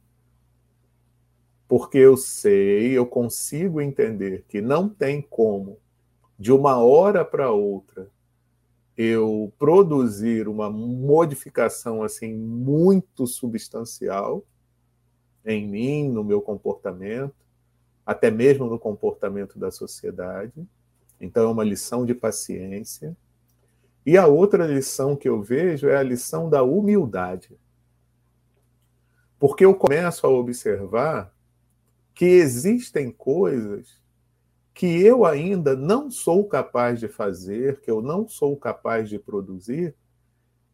porque 1.68 1.98
eu 1.98 2.18
sei, 2.18 2.98
eu 2.98 3.06
consigo 3.06 3.80
entender 3.80 4.44
que 4.48 4.60
não 4.60 4.90
tem 4.90 5.22
como, 5.22 5.78
de 6.38 6.52
uma 6.52 6.78
hora 6.78 7.24
para 7.24 7.52
outra, 7.52 8.10
eu 8.98 9.54
produzir 9.58 10.48
uma 10.48 10.70
modificação 10.70 12.04
assim 12.04 12.34
muito 12.34 13.26
substancial 13.28 14.44
em 15.46 15.68
mim, 15.68 16.10
no 16.10 16.24
meu 16.24 16.42
comportamento, 16.42 17.36
até 18.06 18.30
mesmo 18.30 18.66
no 18.66 18.80
comportamento 18.80 19.58
da 19.58 19.72
sociedade. 19.72 20.68
Então 21.22 21.48
é 21.48 21.52
uma 21.52 21.64
lição 21.64 22.06
de 22.06 22.14
paciência. 22.14 23.16
E 24.06 24.18
a 24.18 24.28
outra 24.28 24.66
lição 24.66 25.16
que 25.16 25.30
eu 25.30 25.42
vejo 25.42 25.88
é 25.88 25.96
a 25.96 26.04
lição 26.04 26.50
da 26.50 26.64
humildade. 26.64 27.52
Porque 29.40 29.66
eu 29.66 29.74
começo 29.74 30.28
a 30.28 30.30
observar 30.30 31.34
que 32.14 32.26
existem 32.26 33.10
coisas 33.10 33.98
que 34.74 35.02
eu 35.02 35.26
ainda 35.26 35.76
não 35.76 36.12
sou 36.12 36.48
capaz 36.48 37.00
de 37.00 37.08
fazer, 37.08 37.80
que 37.82 37.90
eu 37.90 38.02
não 38.02 38.28
sou 38.28 38.56
capaz 38.58 39.10
de 39.10 39.18
produzir, 39.18 39.96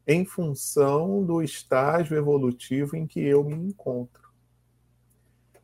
em 0.08 0.26
função 0.26 1.24
do 1.24 1.42
estágio 1.42 2.18
evolutivo 2.18 2.96
em 2.96 3.08
que 3.08 3.20
eu 3.20 3.44
me 3.44 3.56
encontro. 3.56 4.30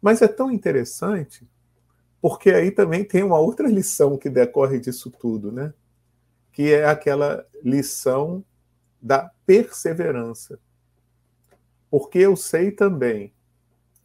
Mas 0.02 0.22
é 0.22 0.28
tão 0.28 0.52
interessante, 0.52 1.48
porque 2.20 2.50
aí 2.50 2.72
também 2.72 3.04
tem 3.04 3.24
uma 3.24 3.40
outra 3.40 3.68
lição 3.68 4.18
que 4.18 4.30
decorre 4.30 4.80
disso 4.80 5.12
tudo, 5.12 5.52
né? 5.52 5.74
Que 6.52 6.74
é 6.74 6.86
aquela 6.86 7.46
lição 7.64 8.44
da 9.02 9.32
perseverança. 9.46 10.60
Porque 11.92 12.20
eu 12.20 12.38
sei 12.38 12.72
também 12.72 13.34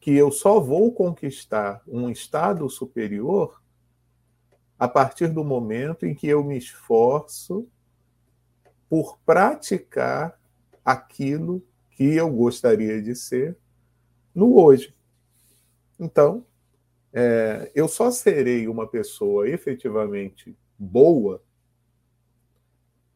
que 0.00 0.14
eu 0.14 0.32
só 0.32 0.60
vou 0.60 0.92
conquistar 0.92 1.82
um 1.86 2.10
estado 2.10 2.68
superior 2.68 3.62
a 4.78 4.86
partir 4.86 5.28
do 5.28 5.44
momento 5.44 6.04
em 6.04 6.14
que 6.14 6.26
eu 6.26 6.44
me 6.44 6.58
esforço 6.58 7.66
por 8.88 9.18
praticar 9.24 10.38
aquilo 10.84 11.64
que 11.90 12.14
eu 12.14 12.30
gostaria 12.30 13.00
de 13.00 13.14
ser 13.14 13.56
no 14.34 14.60
hoje. 14.60 14.94
Então, 15.98 16.44
é, 17.12 17.70
eu 17.74 17.88
só 17.88 18.10
serei 18.10 18.68
uma 18.68 18.86
pessoa 18.86 19.48
efetivamente 19.48 20.56
boa 20.78 21.42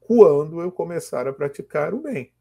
quando 0.01 0.61
eu 0.61 0.73
começar 0.73 1.29
a 1.29 1.33
praticar 1.33 1.93
o 1.93 2.01
bem. 2.01 2.33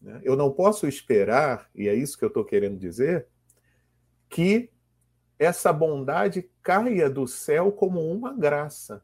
Né? 0.00 0.20
Eu 0.22 0.36
não 0.36 0.50
posso 0.50 0.86
esperar, 0.86 1.68
e 1.74 1.88
é 1.88 1.94
isso 1.94 2.16
que 2.16 2.24
eu 2.24 2.28
estou 2.28 2.44
querendo 2.44 2.78
dizer, 2.78 3.26
que 4.28 4.70
essa 5.38 5.72
bondade 5.72 6.48
caia 6.62 7.08
do 7.08 7.26
céu 7.26 7.72
como 7.72 8.00
uma 8.00 8.32
graça 8.32 9.02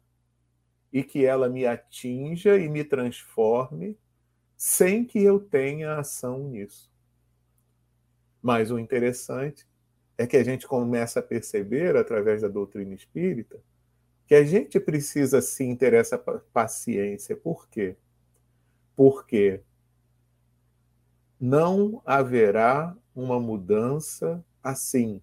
e 0.92 1.02
que 1.02 1.24
ela 1.24 1.48
me 1.48 1.66
atinja 1.66 2.56
e 2.58 2.68
me 2.68 2.84
transforme 2.84 3.98
sem 4.56 5.04
que 5.04 5.22
eu 5.22 5.38
tenha 5.38 5.98
ação 5.98 6.48
nisso. 6.48 6.90
Mas 8.40 8.70
o 8.70 8.78
interessante 8.78 9.66
é 10.16 10.26
que 10.26 10.36
a 10.36 10.44
gente 10.44 10.66
começa 10.66 11.20
a 11.20 11.22
perceber, 11.22 11.96
através 11.96 12.42
da 12.42 12.48
doutrina 12.48 12.94
espírita, 12.94 13.60
que 14.26 14.34
a 14.34 14.44
gente 14.44 14.80
precisa 14.80 15.42
sim 15.42 15.76
ter 15.76 15.92
essa 15.92 16.16
paciência. 16.16 17.36
Por 17.36 17.68
quê? 17.68 17.96
Porque 18.94 19.60
não 21.40 22.02
haverá 22.04 22.96
uma 23.14 23.38
mudança 23.38 24.44
assim, 24.62 25.20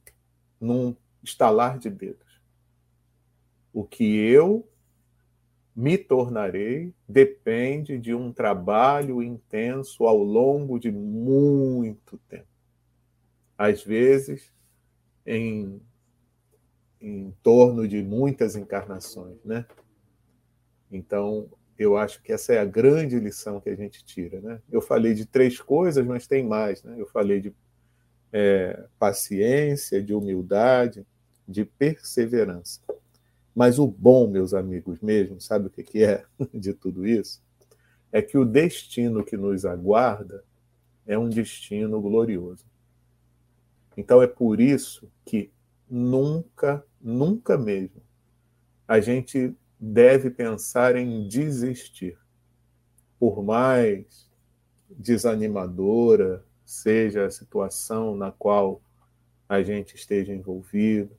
num 0.59 0.95
estalar 1.21 1.77
de 1.77 1.89
dedos. 1.89 2.41
O 3.73 3.83
que 3.83 4.03
eu 4.03 4.67
me 5.75 5.97
tornarei 5.97 6.93
depende 7.07 7.97
de 7.97 8.13
um 8.13 8.31
trabalho 8.31 9.23
intenso 9.23 10.05
ao 10.05 10.17
longo 10.17 10.79
de 10.79 10.91
muito 10.91 12.17
tempo. 12.29 12.47
Às 13.57 13.83
vezes, 13.83 14.53
em, 15.25 15.81
em 17.01 17.31
torno 17.41 17.87
de 17.87 18.03
muitas 18.03 18.55
encarnações, 18.55 19.43
né? 19.43 19.65
Então, 20.91 21.49
eu 21.77 21.97
acho 21.97 22.21
que 22.21 22.31
essa 22.31 22.53
é 22.53 22.59
a 22.59 22.65
grande 22.65 23.19
lição 23.19 23.59
que 23.59 23.69
a 23.69 23.75
gente 23.75 24.03
tira, 24.03 24.39
né? 24.41 24.61
Eu 24.71 24.81
falei 24.81 25.13
de 25.13 25.25
três 25.25 25.59
coisas, 25.59 26.05
mas 26.05 26.27
tem 26.27 26.45
mais, 26.45 26.83
né? 26.83 26.95
Eu 26.97 27.07
falei 27.07 27.41
de 27.41 27.53
é, 28.31 28.85
paciência, 28.99 30.01
de 30.01 30.13
humildade, 30.13 31.05
de 31.47 31.65
perseverança. 31.65 32.81
Mas 33.55 33.77
o 33.77 33.87
bom, 33.87 34.27
meus 34.27 34.53
amigos, 34.53 34.99
mesmo, 35.01 35.39
sabe 35.39 35.67
o 35.67 35.69
que 35.69 36.03
é 36.03 36.25
de 36.53 36.73
tudo 36.73 37.05
isso? 37.05 37.41
É 38.11 38.21
que 38.21 38.37
o 38.37 38.45
destino 38.45 39.23
que 39.23 39.37
nos 39.37 39.65
aguarda 39.65 40.43
é 41.05 41.17
um 41.17 41.29
destino 41.29 42.01
glorioso. 42.01 42.65
Então 43.95 44.21
é 44.21 44.27
por 44.27 44.59
isso 44.59 45.11
que 45.25 45.51
nunca, 45.89 46.83
nunca 46.99 47.57
mesmo, 47.57 48.01
a 48.87 48.99
gente 48.99 49.55
deve 49.85 50.29
pensar 50.29 50.95
em 50.95 51.27
desistir. 51.27 52.17
Por 53.19 53.43
mais 53.43 54.31
desanimadora 54.89 56.45
seja 56.63 57.25
a 57.25 57.31
situação 57.31 58.15
na 58.15 58.31
qual 58.31 58.81
a 59.47 59.61
gente 59.61 59.95
esteja 59.95 60.33
envolvido, 60.33 61.11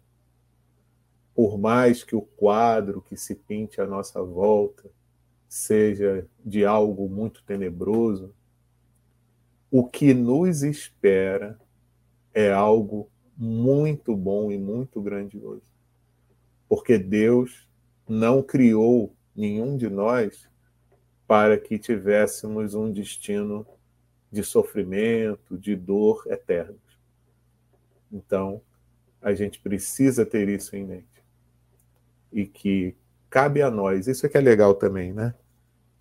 por 1.35 1.59
mais 1.59 2.03
que 2.03 2.17
o 2.17 2.23
quadro 2.23 3.03
que 3.03 3.19
se 3.19 3.35
pinte 3.35 3.83
à 3.83 3.87
nossa 3.87 4.23
volta 4.23 4.91
seja 5.47 6.27
de 6.43 6.65
algo 6.65 7.07
muito 7.07 7.45
tenebroso, 7.45 8.35
o 9.71 9.87
que 9.87 10.15
nos 10.15 10.63
espera 10.63 11.61
é 12.33 12.51
algo 12.51 13.11
muito 13.37 14.17
bom 14.17 14.51
e 14.51 14.57
muito 14.57 15.03
grandioso. 15.03 15.71
Porque 16.67 16.97
Deus 16.97 17.69
não 18.09 18.43
criou 18.43 19.15
nenhum 19.35 19.77
de 19.77 19.89
nós 19.89 20.49
para 21.27 21.59
que 21.59 21.79
tivéssemos 21.79 22.75
um 22.75 22.93
destino 22.93 23.67
de 24.31 24.43
sofrimento, 24.43 25.57
de 25.57 25.75
dor 25.75 26.25
eternos. 26.29 26.81
Então, 28.13 28.61
a 29.23 29.33
gente 29.33 29.59
precisa 29.61 30.27
ter 30.27 30.49
isso 30.49 30.77
em 30.77 30.85
mente. 30.85 31.25
E 32.33 32.47
que 32.47 32.95
cabe 33.31 33.63
a 33.63 33.71
nós, 33.71 34.07
isso 34.07 34.27
é 34.27 34.29
que 34.29 34.37
é 34.37 34.41
legal 34.41 34.75
também, 34.75 35.13
né? 35.13 35.35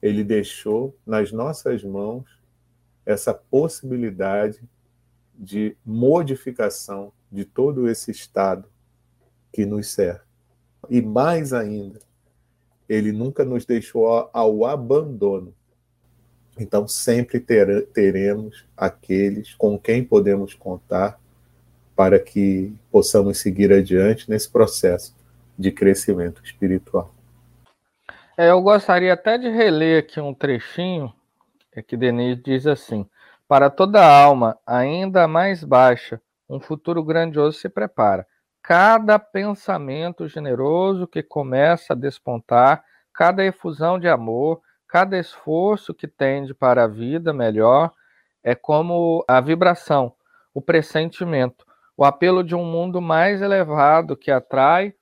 Ele 0.01 0.23
deixou 0.23 0.97
nas 1.05 1.31
nossas 1.31 1.83
mãos 1.83 2.25
essa 3.05 3.33
possibilidade 3.33 4.61
de 5.33 5.75
modificação 5.85 7.13
de 7.31 7.45
todo 7.45 7.87
esse 7.89 8.11
estado 8.11 8.69
que 9.51 9.65
nos 9.65 9.87
cerca. 9.87 10.22
E 10.89 11.01
mais 11.01 11.53
ainda, 11.53 11.99
ele 12.87 13.11
nunca 13.11 13.43
nos 13.43 13.65
deixou 13.65 14.29
ao 14.33 14.65
abandono. 14.65 15.53
Então, 16.59 16.87
sempre 16.87 17.39
ter, 17.39 17.87
teremos 17.87 18.65
aqueles 18.77 19.53
com 19.55 19.79
quem 19.79 20.03
podemos 20.03 20.53
contar 20.53 21.19
para 21.95 22.19
que 22.19 22.73
possamos 22.91 23.39
seguir 23.39 23.71
adiante 23.71 24.29
nesse 24.29 24.49
processo 24.49 25.15
de 25.57 25.71
crescimento 25.71 26.43
espiritual. 26.43 27.13
É, 28.37 28.49
eu 28.49 28.61
gostaria 28.61 29.13
até 29.13 29.37
de 29.37 29.49
reler 29.49 29.99
aqui 29.99 30.19
um 30.19 30.33
trechinho 30.33 31.13
é 31.75 31.81
que 31.81 31.97
Denise 31.97 32.41
diz 32.41 32.67
assim: 32.67 33.05
Para 33.47 33.69
toda 33.69 34.05
alma, 34.05 34.57
ainda 34.65 35.27
mais 35.27 35.63
baixa, 35.63 36.21
um 36.47 36.59
futuro 36.59 37.03
grandioso 37.03 37.59
se 37.59 37.67
prepara 37.67 38.27
cada 38.63 39.19
pensamento 39.19 40.25
generoso 40.25 41.05
que 41.05 41.21
começa 41.21 41.91
a 41.91 41.97
despontar, 41.97 42.81
cada 43.13 43.43
efusão 43.43 43.99
de 43.99 44.07
amor, 44.07 44.61
cada 44.87 45.19
esforço 45.19 45.93
que 45.93 46.07
tende 46.07 46.53
para 46.53 46.85
a 46.85 46.87
vida 46.87 47.33
melhor, 47.33 47.91
é 48.41 48.55
como 48.55 49.23
a 49.27 49.41
vibração, 49.41 50.13
o 50.53 50.61
pressentimento, 50.61 51.65
o 51.97 52.05
apelo 52.05 52.41
de 52.41 52.55
um 52.55 52.63
mundo 52.63 53.01
mais 53.01 53.41
elevado 53.41 54.15
que 54.15 54.31
atrai 54.31 54.93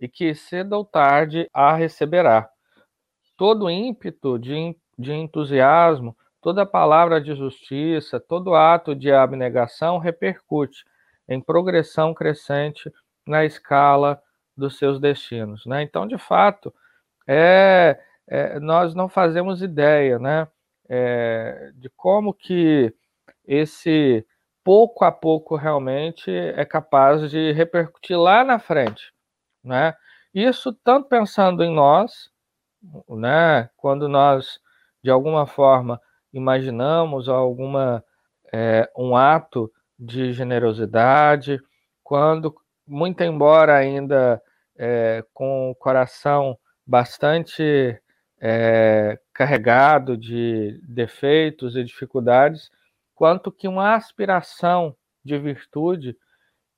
e 0.00 0.08
que 0.08 0.32
cedo 0.32 0.74
ou 0.74 0.84
tarde 0.84 1.48
a 1.52 1.74
receberá. 1.74 2.48
Todo 3.36 3.68
ímpeto 3.68 4.38
de, 4.38 4.76
de 4.96 5.12
entusiasmo, 5.12 6.16
toda 6.40 6.64
palavra 6.64 7.20
de 7.20 7.34
justiça, 7.34 8.20
todo 8.20 8.54
ato 8.54 8.94
de 8.94 9.12
abnegação 9.12 9.98
repercute 9.98 10.84
em 11.32 11.40
progressão 11.40 12.12
crescente 12.14 12.92
na 13.26 13.44
escala 13.44 14.20
dos 14.56 14.78
seus 14.78 15.00
destinos. 15.00 15.64
Né? 15.66 15.82
Então, 15.82 16.06
de 16.06 16.18
fato, 16.18 16.72
é, 17.26 17.98
é 18.26 18.60
nós 18.60 18.94
não 18.94 19.08
fazemos 19.08 19.62
ideia 19.62 20.18
né, 20.18 20.46
é, 20.88 21.72
de 21.74 21.88
como 21.90 22.34
que 22.34 22.94
esse 23.44 24.26
pouco 24.64 25.04
a 25.04 25.10
pouco 25.10 25.56
realmente 25.56 26.30
é 26.30 26.64
capaz 26.64 27.30
de 27.30 27.52
repercutir 27.52 28.18
lá 28.18 28.44
na 28.44 28.58
frente. 28.58 29.12
Né? 29.64 29.94
Isso 30.34 30.72
tanto 30.84 31.08
pensando 31.08 31.62
em 31.64 31.74
nós, 31.74 32.30
né, 33.08 33.68
quando 33.76 34.08
nós, 34.08 34.60
de 35.02 35.10
alguma 35.10 35.46
forma, 35.46 36.00
imaginamos 36.32 37.28
alguma 37.28 38.04
é, 38.52 38.90
um 38.96 39.16
ato 39.16 39.70
de 40.04 40.32
generosidade, 40.32 41.60
quando, 42.02 42.54
muito 42.86 43.22
embora 43.22 43.76
ainda 43.76 44.42
é, 44.76 45.24
com 45.32 45.70
o 45.70 45.74
coração 45.76 46.58
bastante 46.84 47.96
é, 48.40 49.18
carregado 49.32 50.16
de 50.16 50.80
defeitos 50.82 51.76
e 51.76 51.84
dificuldades, 51.84 52.68
quanto 53.14 53.52
que 53.52 53.68
uma 53.68 53.94
aspiração 53.94 54.96
de 55.24 55.38
virtude, 55.38 56.16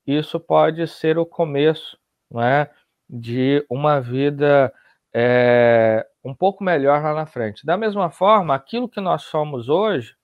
isso 0.05 0.39
pode 0.39 0.87
ser 0.87 1.17
o 1.17 1.25
começo 1.25 1.97
não 2.29 2.43
é, 2.43 2.69
de 3.09 3.65
uma 3.67 3.99
vida 3.99 4.71
é, 5.13 6.05
um 6.23 6.35
pouco 6.35 6.63
melhor 6.63 7.01
lá 7.01 7.15
na 7.15 7.25
frente. 7.25 7.65
Da 7.65 7.75
mesma 7.75 8.11
forma, 8.11 8.53
aquilo 8.53 8.87
que 8.87 9.01
nós 9.01 9.23
somos 9.23 9.67
hoje 9.67 10.15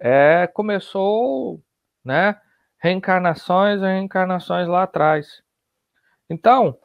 é, 0.00 0.48
começou 0.48 1.62
né? 2.04 2.40
Reencarnações 2.80 3.80
e 3.80 3.86
reencarnações 3.86 4.68
lá 4.68 4.84
atrás. 4.84 5.42
Então, 6.28 6.78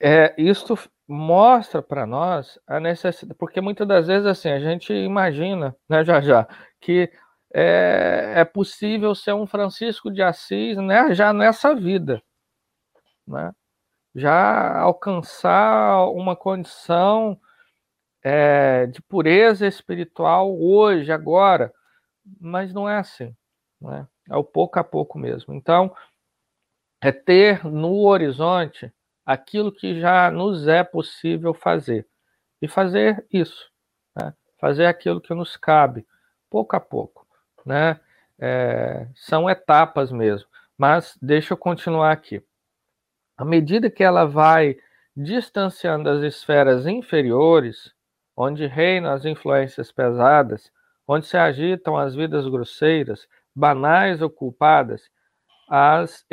é, 0.00 0.34
isso 0.38 0.76
mostra 1.08 1.82
para 1.82 2.06
nós 2.06 2.58
a 2.66 2.80
necessidade, 2.80 3.38
porque 3.38 3.60
muitas 3.60 3.86
das 3.86 4.06
vezes 4.06 4.26
assim 4.26 4.48
a 4.50 4.60
gente 4.60 4.92
imagina, 4.92 5.76
né, 5.88 6.04
já 6.04 6.20
já, 6.20 6.48
que 6.80 7.10
é, 7.54 8.32
é 8.36 8.44
possível 8.44 9.14
ser 9.14 9.34
um 9.34 9.46
Francisco 9.46 10.10
de 10.10 10.22
Assis, 10.22 10.76
né, 10.78 11.14
já 11.14 11.32
nessa 11.32 11.74
vida, 11.74 12.22
né? 13.26 13.52
Já 14.14 14.78
alcançar 14.80 16.06
uma 16.10 16.36
condição 16.36 17.38
é, 18.22 18.86
de 18.86 19.02
pureza 19.02 19.66
espiritual 19.66 20.56
hoje, 20.60 21.12
agora, 21.12 21.72
mas 22.40 22.72
não 22.74 22.88
é 22.88 22.98
assim, 22.98 23.34
né? 23.90 24.06
É 24.30 24.36
o 24.36 24.44
pouco 24.44 24.78
a 24.78 24.84
pouco 24.84 25.18
mesmo. 25.18 25.52
Então, 25.54 25.94
é 27.00 27.10
ter 27.10 27.64
no 27.64 28.06
horizonte 28.06 28.92
aquilo 29.26 29.72
que 29.72 30.00
já 30.00 30.30
nos 30.30 30.68
é 30.68 30.84
possível 30.84 31.52
fazer. 31.52 32.06
E 32.60 32.68
fazer 32.68 33.26
isso. 33.32 33.70
Né? 34.16 34.32
Fazer 34.58 34.86
aquilo 34.86 35.20
que 35.20 35.34
nos 35.34 35.56
cabe, 35.56 36.06
pouco 36.48 36.76
a 36.76 36.80
pouco. 36.80 37.26
Né? 37.66 37.98
É, 38.38 39.08
são 39.14 39.50
etapas 39.50 40.12
mesmo. 40.12 40.48
Mas 40.78 41.18
deixa 41.20 41.52
eu 41.52 41.56
continuar 41.56 42.12
aqui. 42.12 42.42
À 43.36 43.44
medida 43.44 43.90
que 43.90 44.04
ela 44.04 44.24
vai 44.24 44.76
distanciando 45.16 46.08
as 46.08 46.22
esferas 46.22 46.86
inferiores, 46.86 47.92
onde 48.36 48.66
reinam 48.66 49.12
as 49.12 49.24
influências 49.24 49.92
pesadas, 49.92 50.72
onde 51.06 51.26
se 51.26 51.36
agitam 51.36 51.96
as 51.96 52.14
vidas 52.14 52.46
grosseiras, 52.48 53.26
banais 53.54 54.22
ou 54.22 54.30
culpadas, 54.30 55.02
as 55.68 56.24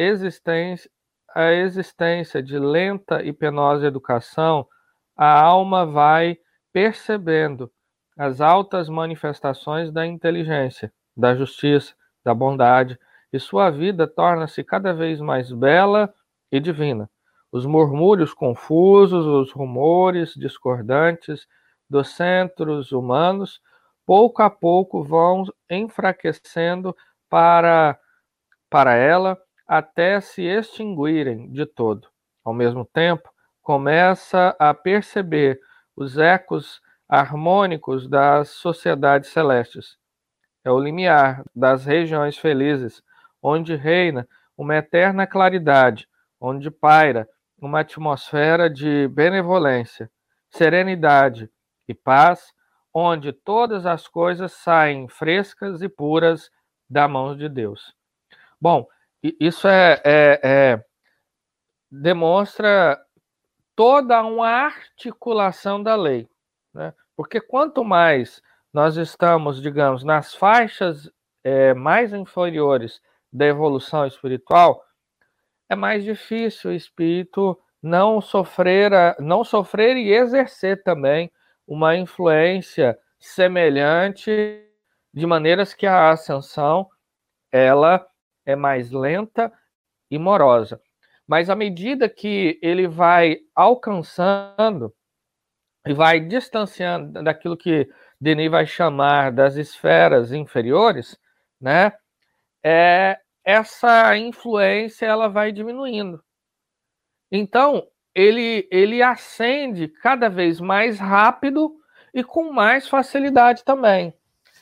a 1.36 1.52
existência 1.54 2.42
de 2.42 2.58
lenta 2.58 3.24
e 3.24 3.32
penosa 3.32 3.86
educação, 3.86 4.68
a 5.16 5.40
alma 5.42 5.86
vai 5.86 6.38
percebendo 6.74 7.72
as 8.18 8.42
altas 8.42 8.90
manifestações 8.90 9.92
da 9.92 10.06
inteligência, 10.06 10.92
da 11.16 11.36
justiça, 11.36 11.94
da 12.24 12.34
bondade, 12.34 13.00
e 13.32 13.40
sua 13.40 13.70
vida 13.70 14.08
torna-se 14.08 14.64
cada 14.64 14.94
vez 14.94 15.22
mais 15.22 15.52
bela 15.52 16.14
e 16.52 16.60
divina. 16.60 17.10
Os 17.52 17.66
murmúrios 17.66 18.34
confusos, 18.34 19.26
os 19.26 19.52
rumores 19.52 20.34
discordantes 20.34 21.48
dos 21.90 22.10
centros 22.10 22.92
humanos, 22.92 23.62
pouco 24.06 24.42
a 24.42 24.50
pouco 24.50 25.04
vão 25.04 25.44
enfraquecendo 25.70 26.96
para, 27.30 27.98
para 28.70 28.96
ela 28.96 29.38
até 29.68 30.20
se 30.20 30.42
extinguirem 30.42 31.52
de 31.52 31.65
todo. 31.65 32.08
Ao 32.44 32.54
mesmo 32.54 32.84
tempo, 32.86 33.30
começa 33.62 34.56
a 34.58 34.74
perceber 34.74 35.60
os 35.96 36.18
ecos 36.18 36.82
harmônicos 37.08 38.08
das 38.08 38.50
sociedades 38.50 39.30
celestes. 39.30 39.98
É 40.63 40.72
o 40.72 40.80
limiar 40.80 41.44
das 41.56 41.86
regiões 41.86 42.38
felizes, 42.38 43.02
onde 43.42 43.76
reina 43.76 44.28
uma 44.58 44.76
eterna 44.76 45.26
claridade, 45.26 46.08
onde 46.39 46.70
paira 46.72 47.28
uma 47.62 47.82
atmosfera 47.82 48.70
de 48.70 49.08
benevolência, 49.10 50.10
serenidade 50.50 51.50
e 51.88 51.94
paz, 51.94 52.54
onde 52.94 53.32
todas 53.32 53.86
as 53.86 54.08
coisas 54.08 54.52
saem 54.52 55.08
frescas 55.08 55.82
e 55.82 55.89
puras 55.89 56.50
da 56.89 57.08
mão 57.08 57.36
de 57.36 57.47
Deus. 57.47 57.93
Bom, 58.60 58.88
isso 59.21 59.67
é, 59.67 60.02
é, 60.04 60.39
é 60.43 60.86
demonstra 61.91 62.99
toda 63.75 64.21
uma 64.23 64.47
articulação 64.47 65.82
da 65.82 65.95
lei. 65.95 66.28
Né? 66.73 66.93
Porque 67.15 67.39
quanto 67.39 67.84
mais 67.84 68.41
nós 68.73 68.97
estamos, 68.97 69.62
digamos, 69.62 70.04
nas 70.04 70.36
faixas 70.36 71.10
é, 71.43 71.73
mais 71.73 72.13
inferiores 72.13 73.02
da 73.32 73.45
evolução 73.45 74.06
espiritual, 74.06 74.84
é 75.69 75.75
mais 75.75 76.04
difícil 76.04 76.71
o 76.71 76.73
espírito 76.73 77.60
não 77.82 78.19
sofrer, 78.19 78.91
não 79.19 79.43
sofrer 79.43 79.95
e 79.95 80.12
exercer 80.12 80.84
também 80.84 81.32
uma 81.65 81.95
influência 81.95 82.97
semelhante, 83.19 84.65
de 85.13 85.26
maneiras 85.26 85.74
que 85.74 85.86
a 85.88 86.12
ascensão 86.12 86.88
ela 87.52 88.06
é 88.45 88.56
mais 88.56 88.91
lenta 88.91 89.52
e 90.10 90.17
morosa. 90.17 90.82
Mas 91.28 91.50
à 91.50 91.56
medida 91.56 92.10
que 92.10 92.60
ele 92.62 92.88
vai 92.88 93.38
alcançando 93.56 94.93
e 95.86 95.93
vai 95.93 96.19
distanciando 96.19 97.24
daquilo 97.24 97.58
que 97.58 97.88
Denis 98.19 98.52
vai 98.52 98.65
chamar 98.65 99.32
das 99.32 99.56
esferas 99.56 100.32
inferiores, 100.32 101.17
né? 101.60 101.93
É, 102.63 103.19
essa 103.43 104.17
influência 104.17 105.06
ela 105.06 105.28
vai 105.30 105.52
diminuindo. 105.52 106.22
Então, 107.32 107.88
ele, 108.13 108.67
ele 108.72 109.02
ascende 109.02 109.88
cada 109.88 110.30
vez 110.30 110.60
mais 110.60 111.00
rápido 111.00 111.76
e 112.13 112.24
com 112.24 112.52
mais 112.52 112.88
facilidade 112.88 113.63
também. 113.63 114.13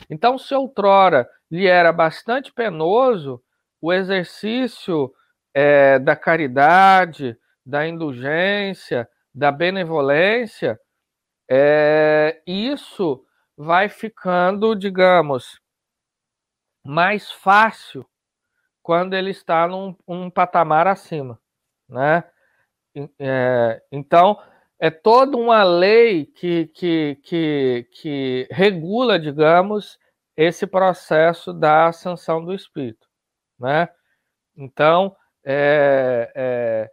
Então, 0.10 0.38
se 0.38 0.54
outrora 0.54 1.30
lhe 1.50 1.68
era 1.68 1.92
bastante 1.92 2.52
penoso 2.52 3.42
o 3.82 3.94
exercício 3.94 5.14
é, 5.54 6.00
da 6.00 6.16
caridade, 6.16 7.38
da 7.66 7.88
indulgência, 7.88 9.08
da 9.34 9.52
benevolência, 9.52 10.80
é, 11.50 12.42
isso 12.46 13.24
vai 13.56 13.90
ficando, 13.90 14.76
digamos, 14.76 15.60
mais 16.84 17.32
fácil 17.32 18.06
quando 18.82 19.14
ele 19.14 19.32
está 19.32 19.68
num 19.68 19.96
um 20.08 20.30
patamar 20.30 20.88
acima, 20.88 21.40
né? 21.90 22.24
É, 23.20 23.82
então, 23.92 24.42
é 24.80 24.90
toda 24.90 25.38
uma 25.38 25.64
lei 25.64 26.26
que, 26.26 26.68
que, 26.68 27.18
que, 27.24 27.88
que 27.92 28.48
regula, 28.52 29.20
digamos, 29.20 29.98
esse 30.36 30.68
processo 30.68 31.52
da 31.54 31.88
ascensão 31.88 32.44
do 32.44 32.54
espírito, 32.54 33.08
né? 33.60 33.90
Então, 34.56 35.16
é, 35.44 36.32
é, 36.36 36.92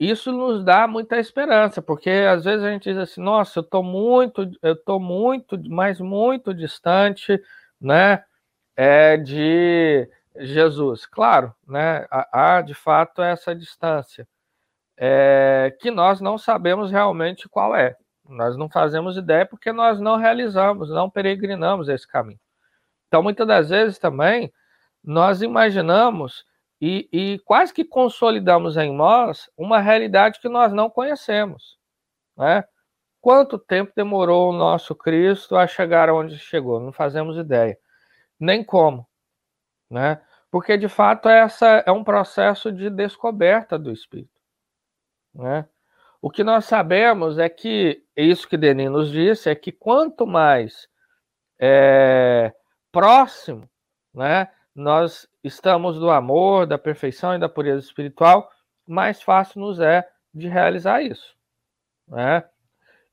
isso 0.00 0.32
nos 0.32 0.64
dá 0.64 0.86
muita 0.86 1.18
esperança, 1.18 1.80
porque 1.80 2.10
às 2.10 2.44
vezes 2.44 2.64
a 2.64 2.70
gente 2.70 2.84
diz 2.90 2.98
assim, 2.98 3.20
nossa, 3.22 3.60
eu 3.60 3.62
estou 3.62 3.82
muito, 3.82 4.50
eu 4.62 4.74
estou 4.74 5.00
muito, 5.00 5.58
mas 5.70 6.00
muito 6.00 6.52
distante, 6.52 7.40
né, 7.80 8.24
é, 8.76 9.16
de 9.16 10.08
Jesus. 10.36 11.06
Claro, 11.06 11.54
né? 11.66 12.06
Há 12.10 12.62
de 12.62 12.74
fato 12.74 13.22
essa 13.22 13.54
distância 13.54 14.26
é, 15.00 15.74
que 15.80 15.90
nós 15.90 16.20
não 16.20 16.36
sabemos 16.36 16.90
realmente 16.90 17.48
qual 17.48 17.74
é. 17.74 17.96
Nós 18.28 18.56
não 18.56 18.68
fazemos 18.68 19.16
ideia 19.16 19.46
porque 19.46 19.72
nós 19.72 19.98
não 19.98 20.16
realizamos, 20.16 20.90
não 20.90 21.08
peregrinamos 21.10 21.88
esse 21.88 22.06
caminho. 22.06 22.38
Então, 23.08 23.22
muitas 23.22 23.46
das 23.46 23.70
vezes 23.70 23.98
também 23.98 24.52
nós 25.02 25.42
imaginamos 25.42 26.44
e, 26.80 27.08
e 27.12 27.38
quase 27.44 27.72
que 27.72 27.84
consolidamos 27.84 28.76
em 28.76 28.94
nós 28.94 29.50
uma 29.56 29.80
realidade 29.80 30.38
que 30.40 30.48
nós 30.48 30.72
não 30.72 30.90
conhecemos. 30.90 31.78
Né? 32.36 32.62
Quanto 33.20 33.58
tempo 33.58 33.92
demorou 33.96 34.50
o 34.50 34.56
nosso 34.56 34.94
Cristo 34.94 35.56
a 35.56 35.66
chegar 35.66 36.10
onde 36.10 36.38
chegou? 36.38 36.78
Não 36.78 36.92
fazemos 36.92 37.36
ideia. 37.36 37.78
Nem 38.38 38.62
como 38.62 39.10
né? 39.90 40.20
Porque 40.50 40.76
de 40.78 40.88
fato 40.88 41.28
essa 41.28 41.82
é 41.86 41.90
um 41.90 42.04
processo 42.04 42.72
de 42.72 42.88
descoberta 42.88 43.78
do 43.78 43.90
espírito, 43.90 44.39
né? 45.34 45.66
O 46.22 46.30
que 46.30 46.44
nós 46.44 46.66
sabemos 46.66 47.38
é 47.38 47.48
que 47.48 48.02
isso 48.16 48.46
que 48.46 48.56
Denis 48.56 48.90
nos 48.90 49.10
disse 49.10 49.48
é 49.48 49.54
que 49.54 49.72
quanto 49.72 50.26
mais 50.26 50.86
é, 51.58 52.52
próximo, 52.92 53.68
né, 54.14 54.48
nós 54.74 55.28
estamos 55.42 55.98
do 55.98 56.10
amor, 56.10 56.66
da 56.66 56.78
perfeição 56.78 57.34
e 57.34 57.38
da 57.38 57.48
pureza 57.48 57.86
espiritual, 57.86 58.50
mais 58.86 59.22
fácil 59.22 59.60
nos 59.60 59.80
é 59.80 60.06
de 60.32 60.48
realizar 60.48 61.02
isso, 61.02 61.34
né? 62.06 62.44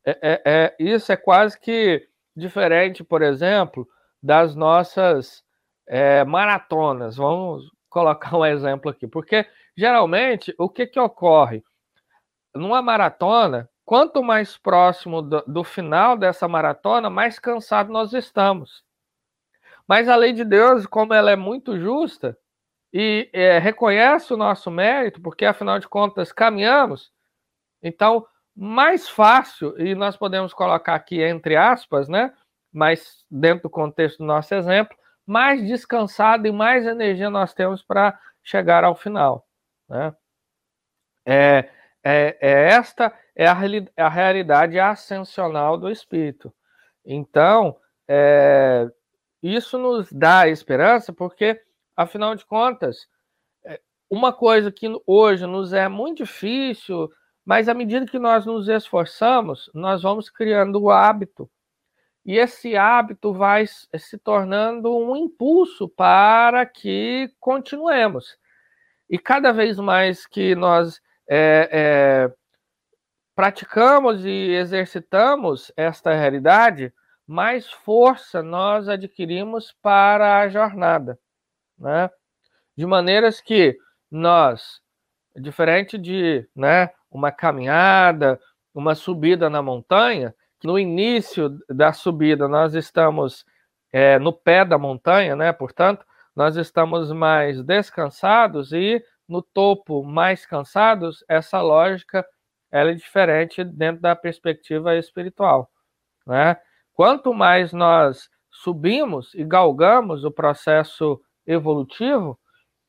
É, 0.06 0.19
é, 0.21 0.41
é, 0.45 0.75
isso 0.80 1.12
é 1.12 1.17
quase 1.17 1.60
que 1.60 2.08
diferente, 2.36 3.03
por 3.03 3.21
exemplo, 3.21 3.88
das 4.23 4.56
nossas 4.56 5.43
é, 5.86 6.23
maratonas. 6.23 7.17
Vamos 7.17 7.69
colocar 7.89 8.38
um 8.38 8.45
exemplo 8.45 8.89
aqui, 8.89 9.08
porque 9.08 9.45
geralmente 9.75 10.56
o 10.58 10.69
que, 10.69 10.88
que 10.88 10.99
ocorre? 10.99 11.63
Numa 12.58 12.82
maratona, 12.82 13.70
quanto 13.86 14.24
mais 14.24 14.58
próximo 14.58 15.22
do, 15.22 15.41
do 15.48 15.63
final 15.63 16.17
dessa 16.17 16.48
maratona, 16.48 17.10
mais 17.10 17.39
cansado 17.39 17.91
nós 17.91 18.13
estamos. 18.13 18.84
Mas 19.88 20.10
a 20.10 20.15
lei 20.15 20.34
de 20.34 20.43
Deus, 20.43 20.86
como 20.86 21.13
ela 21.13 21.32
é 21.32 21.36
muito 21.36 21.80
justa 21.80 22.38
e 22.91 23.30
é, 23.32 23.58
reconhece 23.60 24.34
o 24.34 24.38
nosso 24.38 24.70
mérito, 24.70 25.22
porque 25.22 25.46
afinal 25.46 25.80
de 25.80 25.88
contas 25.88 26.32
caminhamos, 26.32 27.12
então 27.82 28.28
mais 28.56 29.08
fácil, 29.08 29.80
e 29.80 29.93
nós 29.93 30.17
podemos 30.17 30.54
colocar 30.54 30.96
aqui 30.96 31.22
entre 31.22 31.56
aspas, 31.56 32.10
né? 32.10 32.34
Mas 32.74 33.24
dentro 33.30 33.63
do 33.63 33.70
contexto 33.70 34.17
do 34.17 34.26
nosso 34.26 34.54
exemplo, 34.54 34.98
mais 35.26 35.65
descansado 35.65 36.48
e 36.48 36.52
mais 36.52 36.86
energia 36.86 37.30
nós 37.30 37.54
temos 37.54 37.84
para 37.84 38.20
chegar 38.43 38.84
ao 38.84 38.96
final. 38.96 39.46
Né? 39.88 40.15
É, 41.26 41.70
é, 42.10 42.38
é, 42.39 42.70
esta 42.70 43.13
é 43.36 43.46
a, 43.48 43.58
a 43.98 44.10
realidade 44.10 44.80
ascensional 44.80 45.78
do 45.78 45.89
espírito. 45.89 46.54
Então, 47.06 47.76
é, 48.08 48.89
isso 49.43 49.78
nos 49.78 50.10
dá 50.12 50.48
esperança, 50.48 51.12
porque, 51.12 51.62
afinal 51.96 52.34
de 52.34 52.46
contas, 52.46 53.08
é, 53.65 53.82
uma 54.10 54.32
coisa 54.32 54.72
que 54.72 54.88
hoje 55.06 55.46
nos 55.46 55.74
é 55.74 55.89
muito 55.89 56.24
difícil, 56.24 57.12
mas 57.46 57.67
à 57.67 57.74
medida 57.74 58.06
que 58.06 58.20
nós 58.20 58.46
nos 58.46 58.70
esforçamos, 58.70 59.70
nós 59.74 60.02
vamos 60.02 60.30
criando 60.30 60.82
o 60.82 60.89
hábito 60.89 61.50
e 62.26 62.38
esse 62.38 62.76
hábito 62.76 63.34
vai 63.34 63.65
se 63.67 64.17
tornando 64.17 64.96
um 64.98 65.15
impulso 65.15 65.88
para 65.88 66.65
que 66.65 67.30
continuemos. 67.39 68.38
E 69.10 69.17
cada 69.17 69.54
vez 69.54 69.80
mais 69.80 70.26
que 70.26 70.54
nós 70.54 71.02
é, 71.29 71.69
é, 71.71 72.33
praticamos 73.35 74.25
e 74.25 74.51
exercitamos 74.51 75.71
esta 75.75 76.13
realidade, 76.13 76.93
mais 77.25 77.69
força 77.69 78.41
nós 78.41 78.87
adquirimos 78.87 79.75
para 79.81 80.39
a 80.39 80.49
jornada. 80.49 81.19
Né? 81.77 82.09
De 82.75 82.85
maneiras 82.85 83.41
que 83.41 83.77
nós, 84.09 84.81
diferente 85.35 85.97
de 85.97 86.47
né, 86.55 86.91
uma 87.11 87.31
caminhada, 87.31 88.39
uma 88.73 88.95
subida 88.95 89.49
na 89.49 89.61
montanha, 89.61 90.33
no 90.63 90.79
início 90.79 91.57
da 91.69 91.93
subida 91.93 92.47
nós 92.47 92.73
estamos 92.73 93.45
é, 93.91 94.17
no 94.19 94.33
pé 94.33 94.65
da 94.65 94.77
montanha, 94.77 95.35
né? 95.35 95.53
Portanto, 95.53 96.05
nós 96.35 96.55
estamos 96.55 97.11
mais 97.11 97.63
descansados 97.63 98.71
e 98.73 99.03
no 99.27 99.41
topo 99.41 100.03
mais 100.03 100.45
cansados. 100.45 101.23
Essa 101.27 101.61
lógica 101.61 102.25
ela 102.71 102.91
é 102.91 102.95
diferente 102.95 103.63
dentro 103.63 104.01
da 104.01 104.15
perspectiva 104.15 104.95
espiritual, 104.95 105.71
né? 106.25 106.57
Quanto 106.93 107.33
mais 107.33 107.71
nós 107.71 108.29
subimos 108.49 109.33
e 109.35 109.43
galgamos 109.43 110.23
o 110.23 110.31
processo 110.31 111.21
evolutivo, 111.45 112.37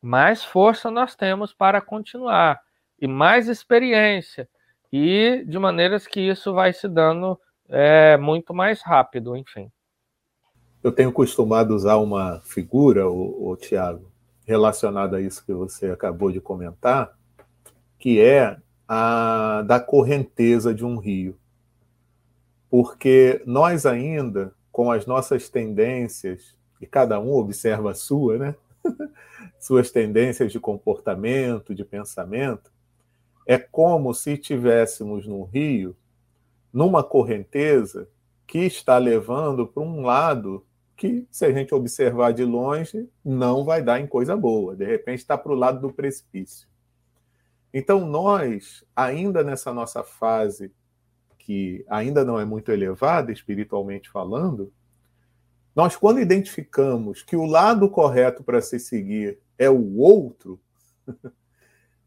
mais 0.01 0.43
força 0.45 0.91
nós 0.91 1.15
temos 1.15 1.53
para 1.53 1.81
continuar 1.81 2.61
e 3.01 3.07
mais 3.07 3.49
experiência 3.49 4.49
e 4.93 5.45
de 5.47 5.59
maneiras 5.59 6.07
que 6.07 6.21
isso 6.21 6.53
vai 6.55 6.73
se 6.73 6.89
dando 6.89 7.39
é 7.69 8.17
muito 8.17 8.55
mais 8.55 8.81
rápido, 8.81 9.37
enfim. 9.37 9.71
Eu 10.83 10.91
tenho 10.91 11.13
costumado 11.13 11.75
usar 11.75 11.97
uma 11.97 12.41
figura, 12.41 13.09
o, 13.09 13.51
o 13.51 13.57
Tiago, 13.57 14.08
relacionada 14.49 15.19
a 15.19 15.21
isso 15.21 15.45
que 15.45 15.53
você 15.53 15.91
acabou 15.91 16.33
de 16.33 16.41
comentar, 16.41 17.15
que 17.99 18.19
é 18.19 18.57
a 18.89 19.63
da 19.67 19.79
correnteza 19.79 20.75
de 20.75 20.87
um 20.87 20.97
rio. 20.97 21.39
Porque 22.71 23.43
nós 23.45 23.85
ainda, 23.85 24.55
com 24.73 24.91
as 24.91 25.05
nossas 25.05 25.51
tendências, 25.51 26.57
e 26.81 26.87
cada 26.87 27.21
um 27.21 27.35
observa 27.35 27.91
a 27.91 27.95
sua, 27.95 28.39
né? 28.39 28.55
Suas 29.61 29.91
tendências 29.91 30.51
de 30.51 30.59
comportamento, 30.59 31.75
de 31.75 31.85
pensamento, 31.85 32.73
é 33.47 33.59
como 33.59 34.15
se 34.15 34.39
tivéssemos 34.39 35.27
no 35.27 35.45
rio, 35.45 35.95
numa 36.73 37.05
correnteza 37.05 38.09
que 38.47 38.61
está 38.61 38.97
levando 38.97 39.67
para 39.67 39.83
um 39.83 40.01
lado 40.01 40.65
que, 40.99 41.25
se 41.31 41.47
a 41.47 41.53
gente 41.53 41.73
observar 41.73 42.33
de 42.33 42.45
longe, 42.45 43.09
não 43.25 43.65
vai 43.65 43.81
dar 43.81 44.01
em 44.01 44.07
coisa 44.07 44.37
boa. 44.37 44.75
De 44.75 44.85
repente, 44.85 45.21
está 45.21 45.39
para 45.39 45.53
o 45.53 45.55
lado 45.55 45.81
do 45.81 45.95
precipício. 45.95 46.69
Então, 47.73 48.05
nós, 48.05 48.85
ainda 48.97 49.45
nessa 49.45 49.73
nossa 49.73 50.03
fase, 50.03 50.73
que 51.39 51.85
ainda 51.89 52.25
não 52.25 52.39
é 52.39 52.45
muito 52.45 52.73
elevada, 52.73 53.31
espiritualmente 53.31 54.11
falando, 54.11 54.73
nós, 55.75 55.95
quando 55.95 56.19
identificamos 56.19 57.23
que 57.23 57.37
o 57.37 57.47
lado 57.47 57.89
correto 57.89 58.43
para 58.43 58.61
se 58.61 58.81
seguir 58.81 59.39
é 59.57 59.71
o 59.71 59.99
outro, 59.99 60.61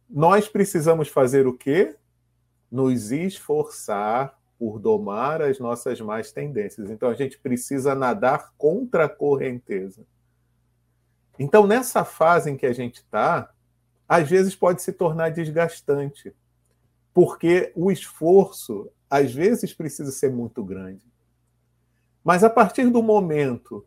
nós 0.10 0.50
precisamos 0.50 1.08
fazer 1.08 1.48
o 1.48 1.58
quê? 1.58 1.96
Nos 2.70 3.10
esforçar 3.10 4.38
por 4.62 4.78
domar 4.78 5.42
as 5.42 5.58
nossas 5.58 6.00
más 6.00 6.32
tendências. 6.32 6.92
Então 6.92 7.10
a 7.10 7.16
gente 7.16 7.36
precisa 7.40 7.96
nadar 7.96 8.54
contra 8.60 9.06
a 9.06 9.10
correnteza. 9.10 10.06
Então, 11.40 11.66
nessa 11.66 12.06
fase 12.06 12.52
em 12.52 12.56
que 12.56 12.68
a 12.68 12.72
gente 12.72 12.98
está, 12.98 13.52
às 14.08 14.30
vezes 14.30 14.56
pode 14.56 14.84
se 14.84 14.94
tornar 14.94 15.30
desgastante, 15.30 16.32
porque 17.12 17.72
o 17.76 17.92
esforço, 17.92 18.88
às 19.10 19.34
vezes, 19.34 19.74
precisa 19.74 20.12
ser 20.12 20.30
muito 20.30 20.64
grande. 20.64 21.12
Mas 22.24 22.44
a 22.44 22.50
partir 22.50 22.88
do 22.88 23.02
momento 23.02 23.84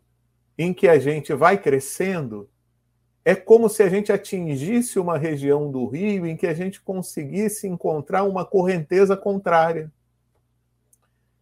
em 0.57 0.73
que 0.73 0.89
a 0.89 0.99
gente 0.99 1.33
vai 1.33 1.57
crescendo, 1.57 2.49
é 3.23 3.33
como 3.33 3.69
se 3.69 3.81
a 3.81 3.87
gente 3.87 4.11
atingisse 4.11 4.99
uma 4.99 5.17
região 5.17 5.71
do 5.71 5.87
rio 5.87 6.27
em 6.27 6.35
que 6.35 6.47
a 6.47 6.53
gente 6.53 6.81
conseguisse 6.81 7.65
encontrar 7.65 8.23
uma 8.23 8.43
correnteza 8.43 9.15
contrária, 9.15 9.89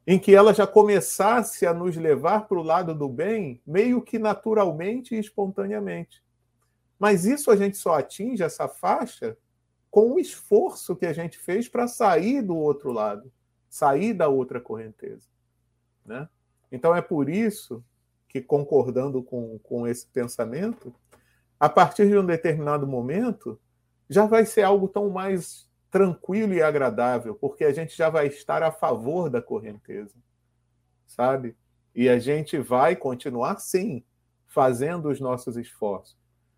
em 0.06 0.20
que 0.20 0.36
ela 0.36 0.54
já 0.54 0.68
começasse 0.68 1.66
a 1.66 1.74
nos 1.74 1.96
levar 1.96 2.48
para 2.48 2.58
o 2.58 2.64
lado 2.64 2.94
do 2.94 3.08
bem, 3.08 3.62
meio 3.66 4.02
que 4.02 4.20
naturalmente 4.20 5.16
e 5.16 5.20
espontaneamente. 5.20 6.22
Mas 7.00 7.26
isso 7.26 7.50
a 7.50 7.56
gente 7.56 7.78
só 7.78 7.96
atinge 7.96 8.44
essa 8.44 8.68
faixa 8.68 9.38
com 9.90 10.14
o 10.14 10.20
esforço 10.20 10.96
que 10.96 11.06
a 11.06 11.14
gente 11.14 11.38
fez 11.38 11.70
para 11.70 11.88
sair 11.88 12.42
do 12.42 12.56
outro 12.56 12.92
lado, 12.92 13.32
sair 13.70 14.14
da 14.14 14.28
outra 14.28 14.60
correnteza. 14.60 15.28
Né? 16.06 16.28
Então 16.72 16.96
é 16.96 17.02
por 17.02 17.30
isso 17.30 17.84
que, 18.28 18.42
concordando 18.42 19.22
com, 19.22 19.60
com 19.60 19.88
esse 19.88 20.08
pensamento, 20.08 20.94
a 21.60 21.70
partir 21.70 22.08
de 22.10 22.18
um 22.18 22.26
determinado 22.26 22.86
momento, 22.88 23.60
já 24.10 24.26
vai 24.26 24.46
ser 24.46 24.64
algo 24.64 24.88
tão 24.88 25.10
mais 25.10 25.70
tranquilo 25.94 26.56
e 26.56 26.62
agradável, 26.64 27.36
porque 27.36 27.64
a 27.64 27.72
gente 27.72 27.96
já 27.96 28.10
vai 28.10 28.26
estar 28.26 28.64
a 28.64 28.72
favor 28.72 29.30
da 29.30 29.40
correnteza, 29.40 30.16
sabe? 31.06 31.56
E 31.94 32.10
a 32.10 32.18
gente 32.18 32.58
vai 32.58 32.96
continuar, 32.96 33.60
sim, 33.60 34.04
fazendo 34.48 35.10
os 35.10 35.20
nossos 35.20 35.56
esforços, 35.56 36.18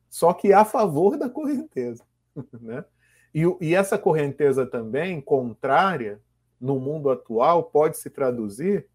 só 0.10 0.32
que 0.32 0.54
a 0.54 0.64
favor 0.64 1.18
da 1.18 1.30
correnteza, 1.30 2.02
né? 2.62 2.86
E, 3.34 3.44
e 3.60 3.76
essa 3.76 3.98
correnteza 3.98 4.66
também, 4.66 5.20
contrária, 5.20 6.22
no 6.58 6.80
mundo 6.80 7.10
atual, 7.10 7.66
pode 7.66 7.98
se 7.98 8.10
traduzir 8.10 8.88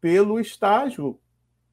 pelo 0.00 0.38
estágio 0.38 1.18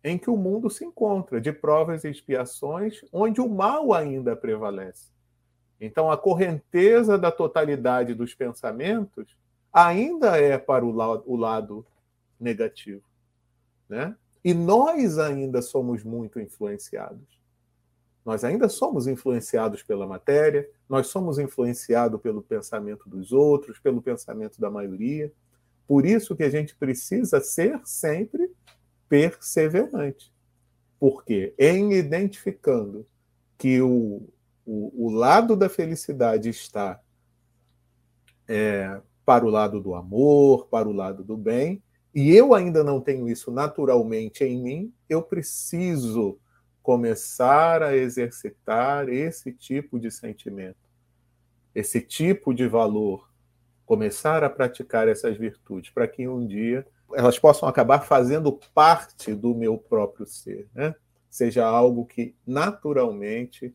em 0.03 0.17
que 0.17 0.31
o 0.31 0.35
mundo 0.35 0.67
se 0.67 0.83
encontra, 0.83 1.39
de 1.39 1.53
provas 1.53 2.03
e 2.03 2.09
expiações, 2.09 3.01
onde 3.13 3.39
o 3.39 3.47
mal 3.47 3.93
ainda 3.93 4.35
prevalece. 4.35 5.12
Então, 5.85 6.09
a 6.09 6.17
correnteza 6.17 7.17
da 7.17 7.29
totalidade 7.29 8.13
dos 8.13 8.33
pensamentos 8.33 9.35
ainda 9.71 10.37
é 10.37 10.57
para 10.57 10.85
o 10.85 10.91
lado, 10.91 11.23
o 11.25 11.35
lado 11.35 11.85
negativo. 12.39 13.03
Né? 13.89 14.15
E 14.45 14.53
nós 14.53 15.19
ainda 15.19 15.61
somos 15.61 16.01
muito 16.01 16.39
influenciados. 16.39 17.37
Nós 18.23 18.45
ainda 18.45 18.69
somos 18.69 19.07
influenciados 19.07 19.83
pela 19.83 20.07
matéria, 20.07 20.69
nós 20.87 21.07
somos 21.07 21.37
influenciados 21.37 22.21
pelo 22.21 22.41
pensamento 22.41 23.09
dos 23.09 23.33
outros, 23.33 23.77
pelo 23.77 24.01
pensamento 24.01 24.61
da 24.61 24.71
maioria. 24.71 25.33
Por 25.85 26.05
isso 26.05 26.33
que 26.33 26.43
a 26.43 26.49
gente 26.49 26.77
precisa 26.77 27.41
ser 27.41 27.81
sempre 27.83 28.49
perseverante. 29.09 30.31
Porque 30.97 31.53
em 31.59 31.91
identificando 31.91 33.05
que 33.57 33.81
o, 33.81 34.29
o, 34.65 35.07
o 35.07 35.11
lado 35.11 35.55
da 35.55 35.69
felicidade 35.69 36.49
está 36.49 36.99
é, 38.47 39.01
para 39.25 39.45
o 39.45 39.49
lado 39.49 39.79
do 39.79 39.95
amor, 39.95 40.67
para 40.67 40.87
o 40.87 40.91
lado 40.91 41.23
do 41.23 41.37
bem, 41.37 41.81
e 42.13 42.31
eu 42.35 42.53
ainda 42.53 42.83
não 42.83 43.01
tenho 43.01 43.27
isso 43.27 43.51
naturalmente 43.51 44.43
em 44.43 44.61
mim, 44.61 44.93
eu 45.09 45.21
preciso 45.21 46.37
começar 46.81 47.81
a 47.81 47.95
exercitar 47.95 49.09
esse 49.09 49.51
tipo 49.53 49.99
de 49.99 50.11
sentimento, 50.11 50.77
esse 51.73 52.01
tipo 52.01 52.53
de 52.53 52.67
valor, 52.67 53.29
começar 53.85 54.43
a 54.43 54.49
praticar 54.49 55.07
essas 55.07 55.37
virtudes, 55.37 55.89
para 55.89 56.07
que 56.07 56.27
um 56.27 56.45
dia 56.45 56.85
elas 57.13 57.39
possam 57.39 57.67
acabar 57.67 58.01
fazendo 58.01 58.59
parte 58.73 59.33
do 59.33 59.55
meu 59.55 59.77
próprio 59.77 60.25
ser, 60.25 60.67
né? 60.73 60.93
seja 61.29 61.65
algo 61.65 62.05
que 62.05 62.35
naturalmente 62.45 63.73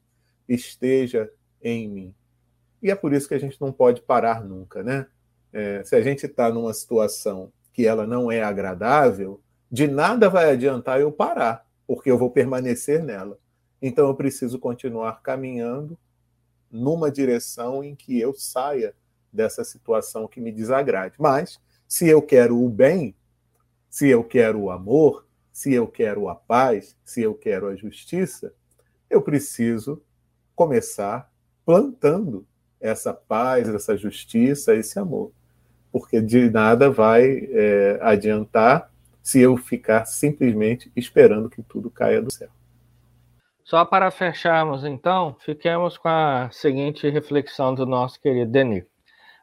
esteja 0.48 1.30
em 1.62 1.88
mim. 1.88 2.14
E 2.82 2.90
é 2.90 2.94
por 2.94 3.12
isso 3.12 3.28
que 3.28 3.34
a 3.34 3.40
gente 3.40 3.60
não 3.60 3.72
pode 3.72 4.00
parar 4.00 4.44
nunca, 4.44 4.82
né? 4.82 5.06
É, 5.52 5.82
se 5.84 5.96
a 5.96 6.00
gente 6.00 6.26
está 6.26 6.50
numa 6.50 6.72
situação 6.72 7.52
que 7.72 7.86
ela 7.86 8.06
não 8.06 8.30
é 8.30 8.42
agradável, 8.42 9.40
de 9.70 9.86
nada 9.86 10.28
vai 10.28 10.50
adiantar 10.50 11.00
eu 11.00 11.12
parar, 11.12 11.66
porque 11.86 12.10
eu 12.10 12.18
vou 12.18 12.30
permanecer 12.30 13.02
nela. 13.02 13.38
Então 13.80 14.08
eu 14.08 14.14
preciso 14.14 14.58
continuar 14.58 15.22
caminhando 15.22 15.98
numa 16.70 17.10
direção 17.10 17.82
em 17.82 17.94
que 17.94 18.18
eu 18.18 18.34
saia 18.34 18.94
dessa 19.32 19.64
situação 19.64 20.26
que 20.26 20.40
me 20.40 20.52
desagrade. 20.52 21.14
Mas 21.18 21.60
se 21.86 22.08
eu 22.08 22.20
quero 22.20 22.62
o 22.62 22.68
bem, 22.68 23.14
se 23.88 24.08
eu 24.08 24.22
quero 24.22 24.60
o 24.60 24.70
amor, 24.70 25.26
se 25.52 25.72
eu 25.72 25.86
quero 25.86 26.28
a 26.28 26.34
paz, 26.34 26.96
se 27.04 27.22
eu 27.22 27.34
quero 27.34 27.66
a 27.66 27.74
justiça, 27.74 28.52
eu 29.08 29.22
preciso 29.22 30.02
começar 30.58 31.30
plantando 31.64 32.44
essa 32.80 33.14
paz, 33.14 33.68
essa 33.68 33.96
justiça, 33.96 34.74
esse 34.74 34.98
amor. 34.98 35.30
Porque 35.92 36.20
de 36.20 36.50
nada 36.50 36.90
vai 36.90 37.48
é, 37.52 37.98
adiantar 38.02 38.90
se 39.22 39.40
eu 39.40 39.56
ficar 39.56 40.04
simplesmente 40.04 40.90
esperando 40.96 41.48
que 41.48 41.62
tudo 41.62 41.88
caia 41.88 42.20
do 42.20 42.32
céu. 42.32 42.48
Só 43.62 43.84
para 43.84 44.10
fecharmos, 44.10 44.84
então, 44.84 45.36
fiquemos 45.40 45.96
com 45.96 46.08
a 46.08 46.48
seguinte 46.50 47.08
reflexão 47.08 47.72
do 47.72 47.86
nosso 47.86 48.20
querido 48.20 48.50
Denis. 48.50 48.84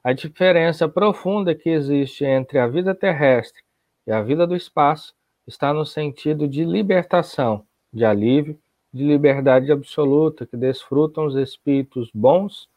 A 0.04 0.12
diferença 0.12 0.90
profunda 0.90 1.56
que 1.56 1.70
existe 1.70 2.26
entre 2.26 2.60
a 2.60 2.68
vida 2.68 2.94
terrestre 2.94 3.62
e 4.06 4.12
a 4.12 4.22
vida 4.22 4.46
do 4.46 4.56
espaço 4.56 5.14
está 5.48 5.74
no 5.74 5.86
sentido 5.86 6.48
de 6.48 6.66
libertação, 6.66 7.66
de 7.94 8.04
alívio, 8.04 8.60
de 8.96 9.04
liberdade 9.04 9.74
absoluta 9.74 10.46
que 10.46 10.56
desfrutam 10.56 11.26
os 11.26 11.36
espíritos 11.36 12.10
bons 12.14 12.70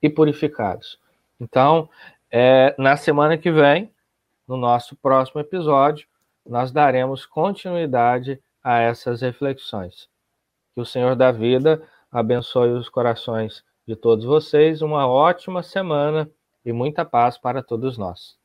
e 0.00 0.08
purificados. 0.08 0.98
Então, 1.38 1.90
é, 2.30 2.74
na 2.78 2.96
semana 2.96 3.36
que 3.36 3.52
vem, 3.52 3.92
no 4.48 4.56
nosso 4.56 4.96
próximo 4.96 5.42
episódio, 5.42 6.08
nós 6.48 6.72
daremos 6.72 7.26
continuidade 7.26 8.40
a 8.64 8.78
essas 8.78 9.20
reflexões. 9.20 10.08
Que 10.74 10.80
o 10.80 10.86
Senhor 10.86 11.14
da 11.14 11.30
vida 11.30 11.82
abençoe 12.10 12.70
os 12.70 12.88
corações 12.88 13.62
de 13.86 13.94
todos 13.94 14.24
vocês. 14.24 14.80
Uma 14.80 15.06
ótima 15.06 15.62
semana 15.62 16.30
e 16.64 16.72
muita 16.72 17.04
paz 17.04 17.36
para 17.36 17.62
todos 17.62 17.98
nós. 17.98 18.41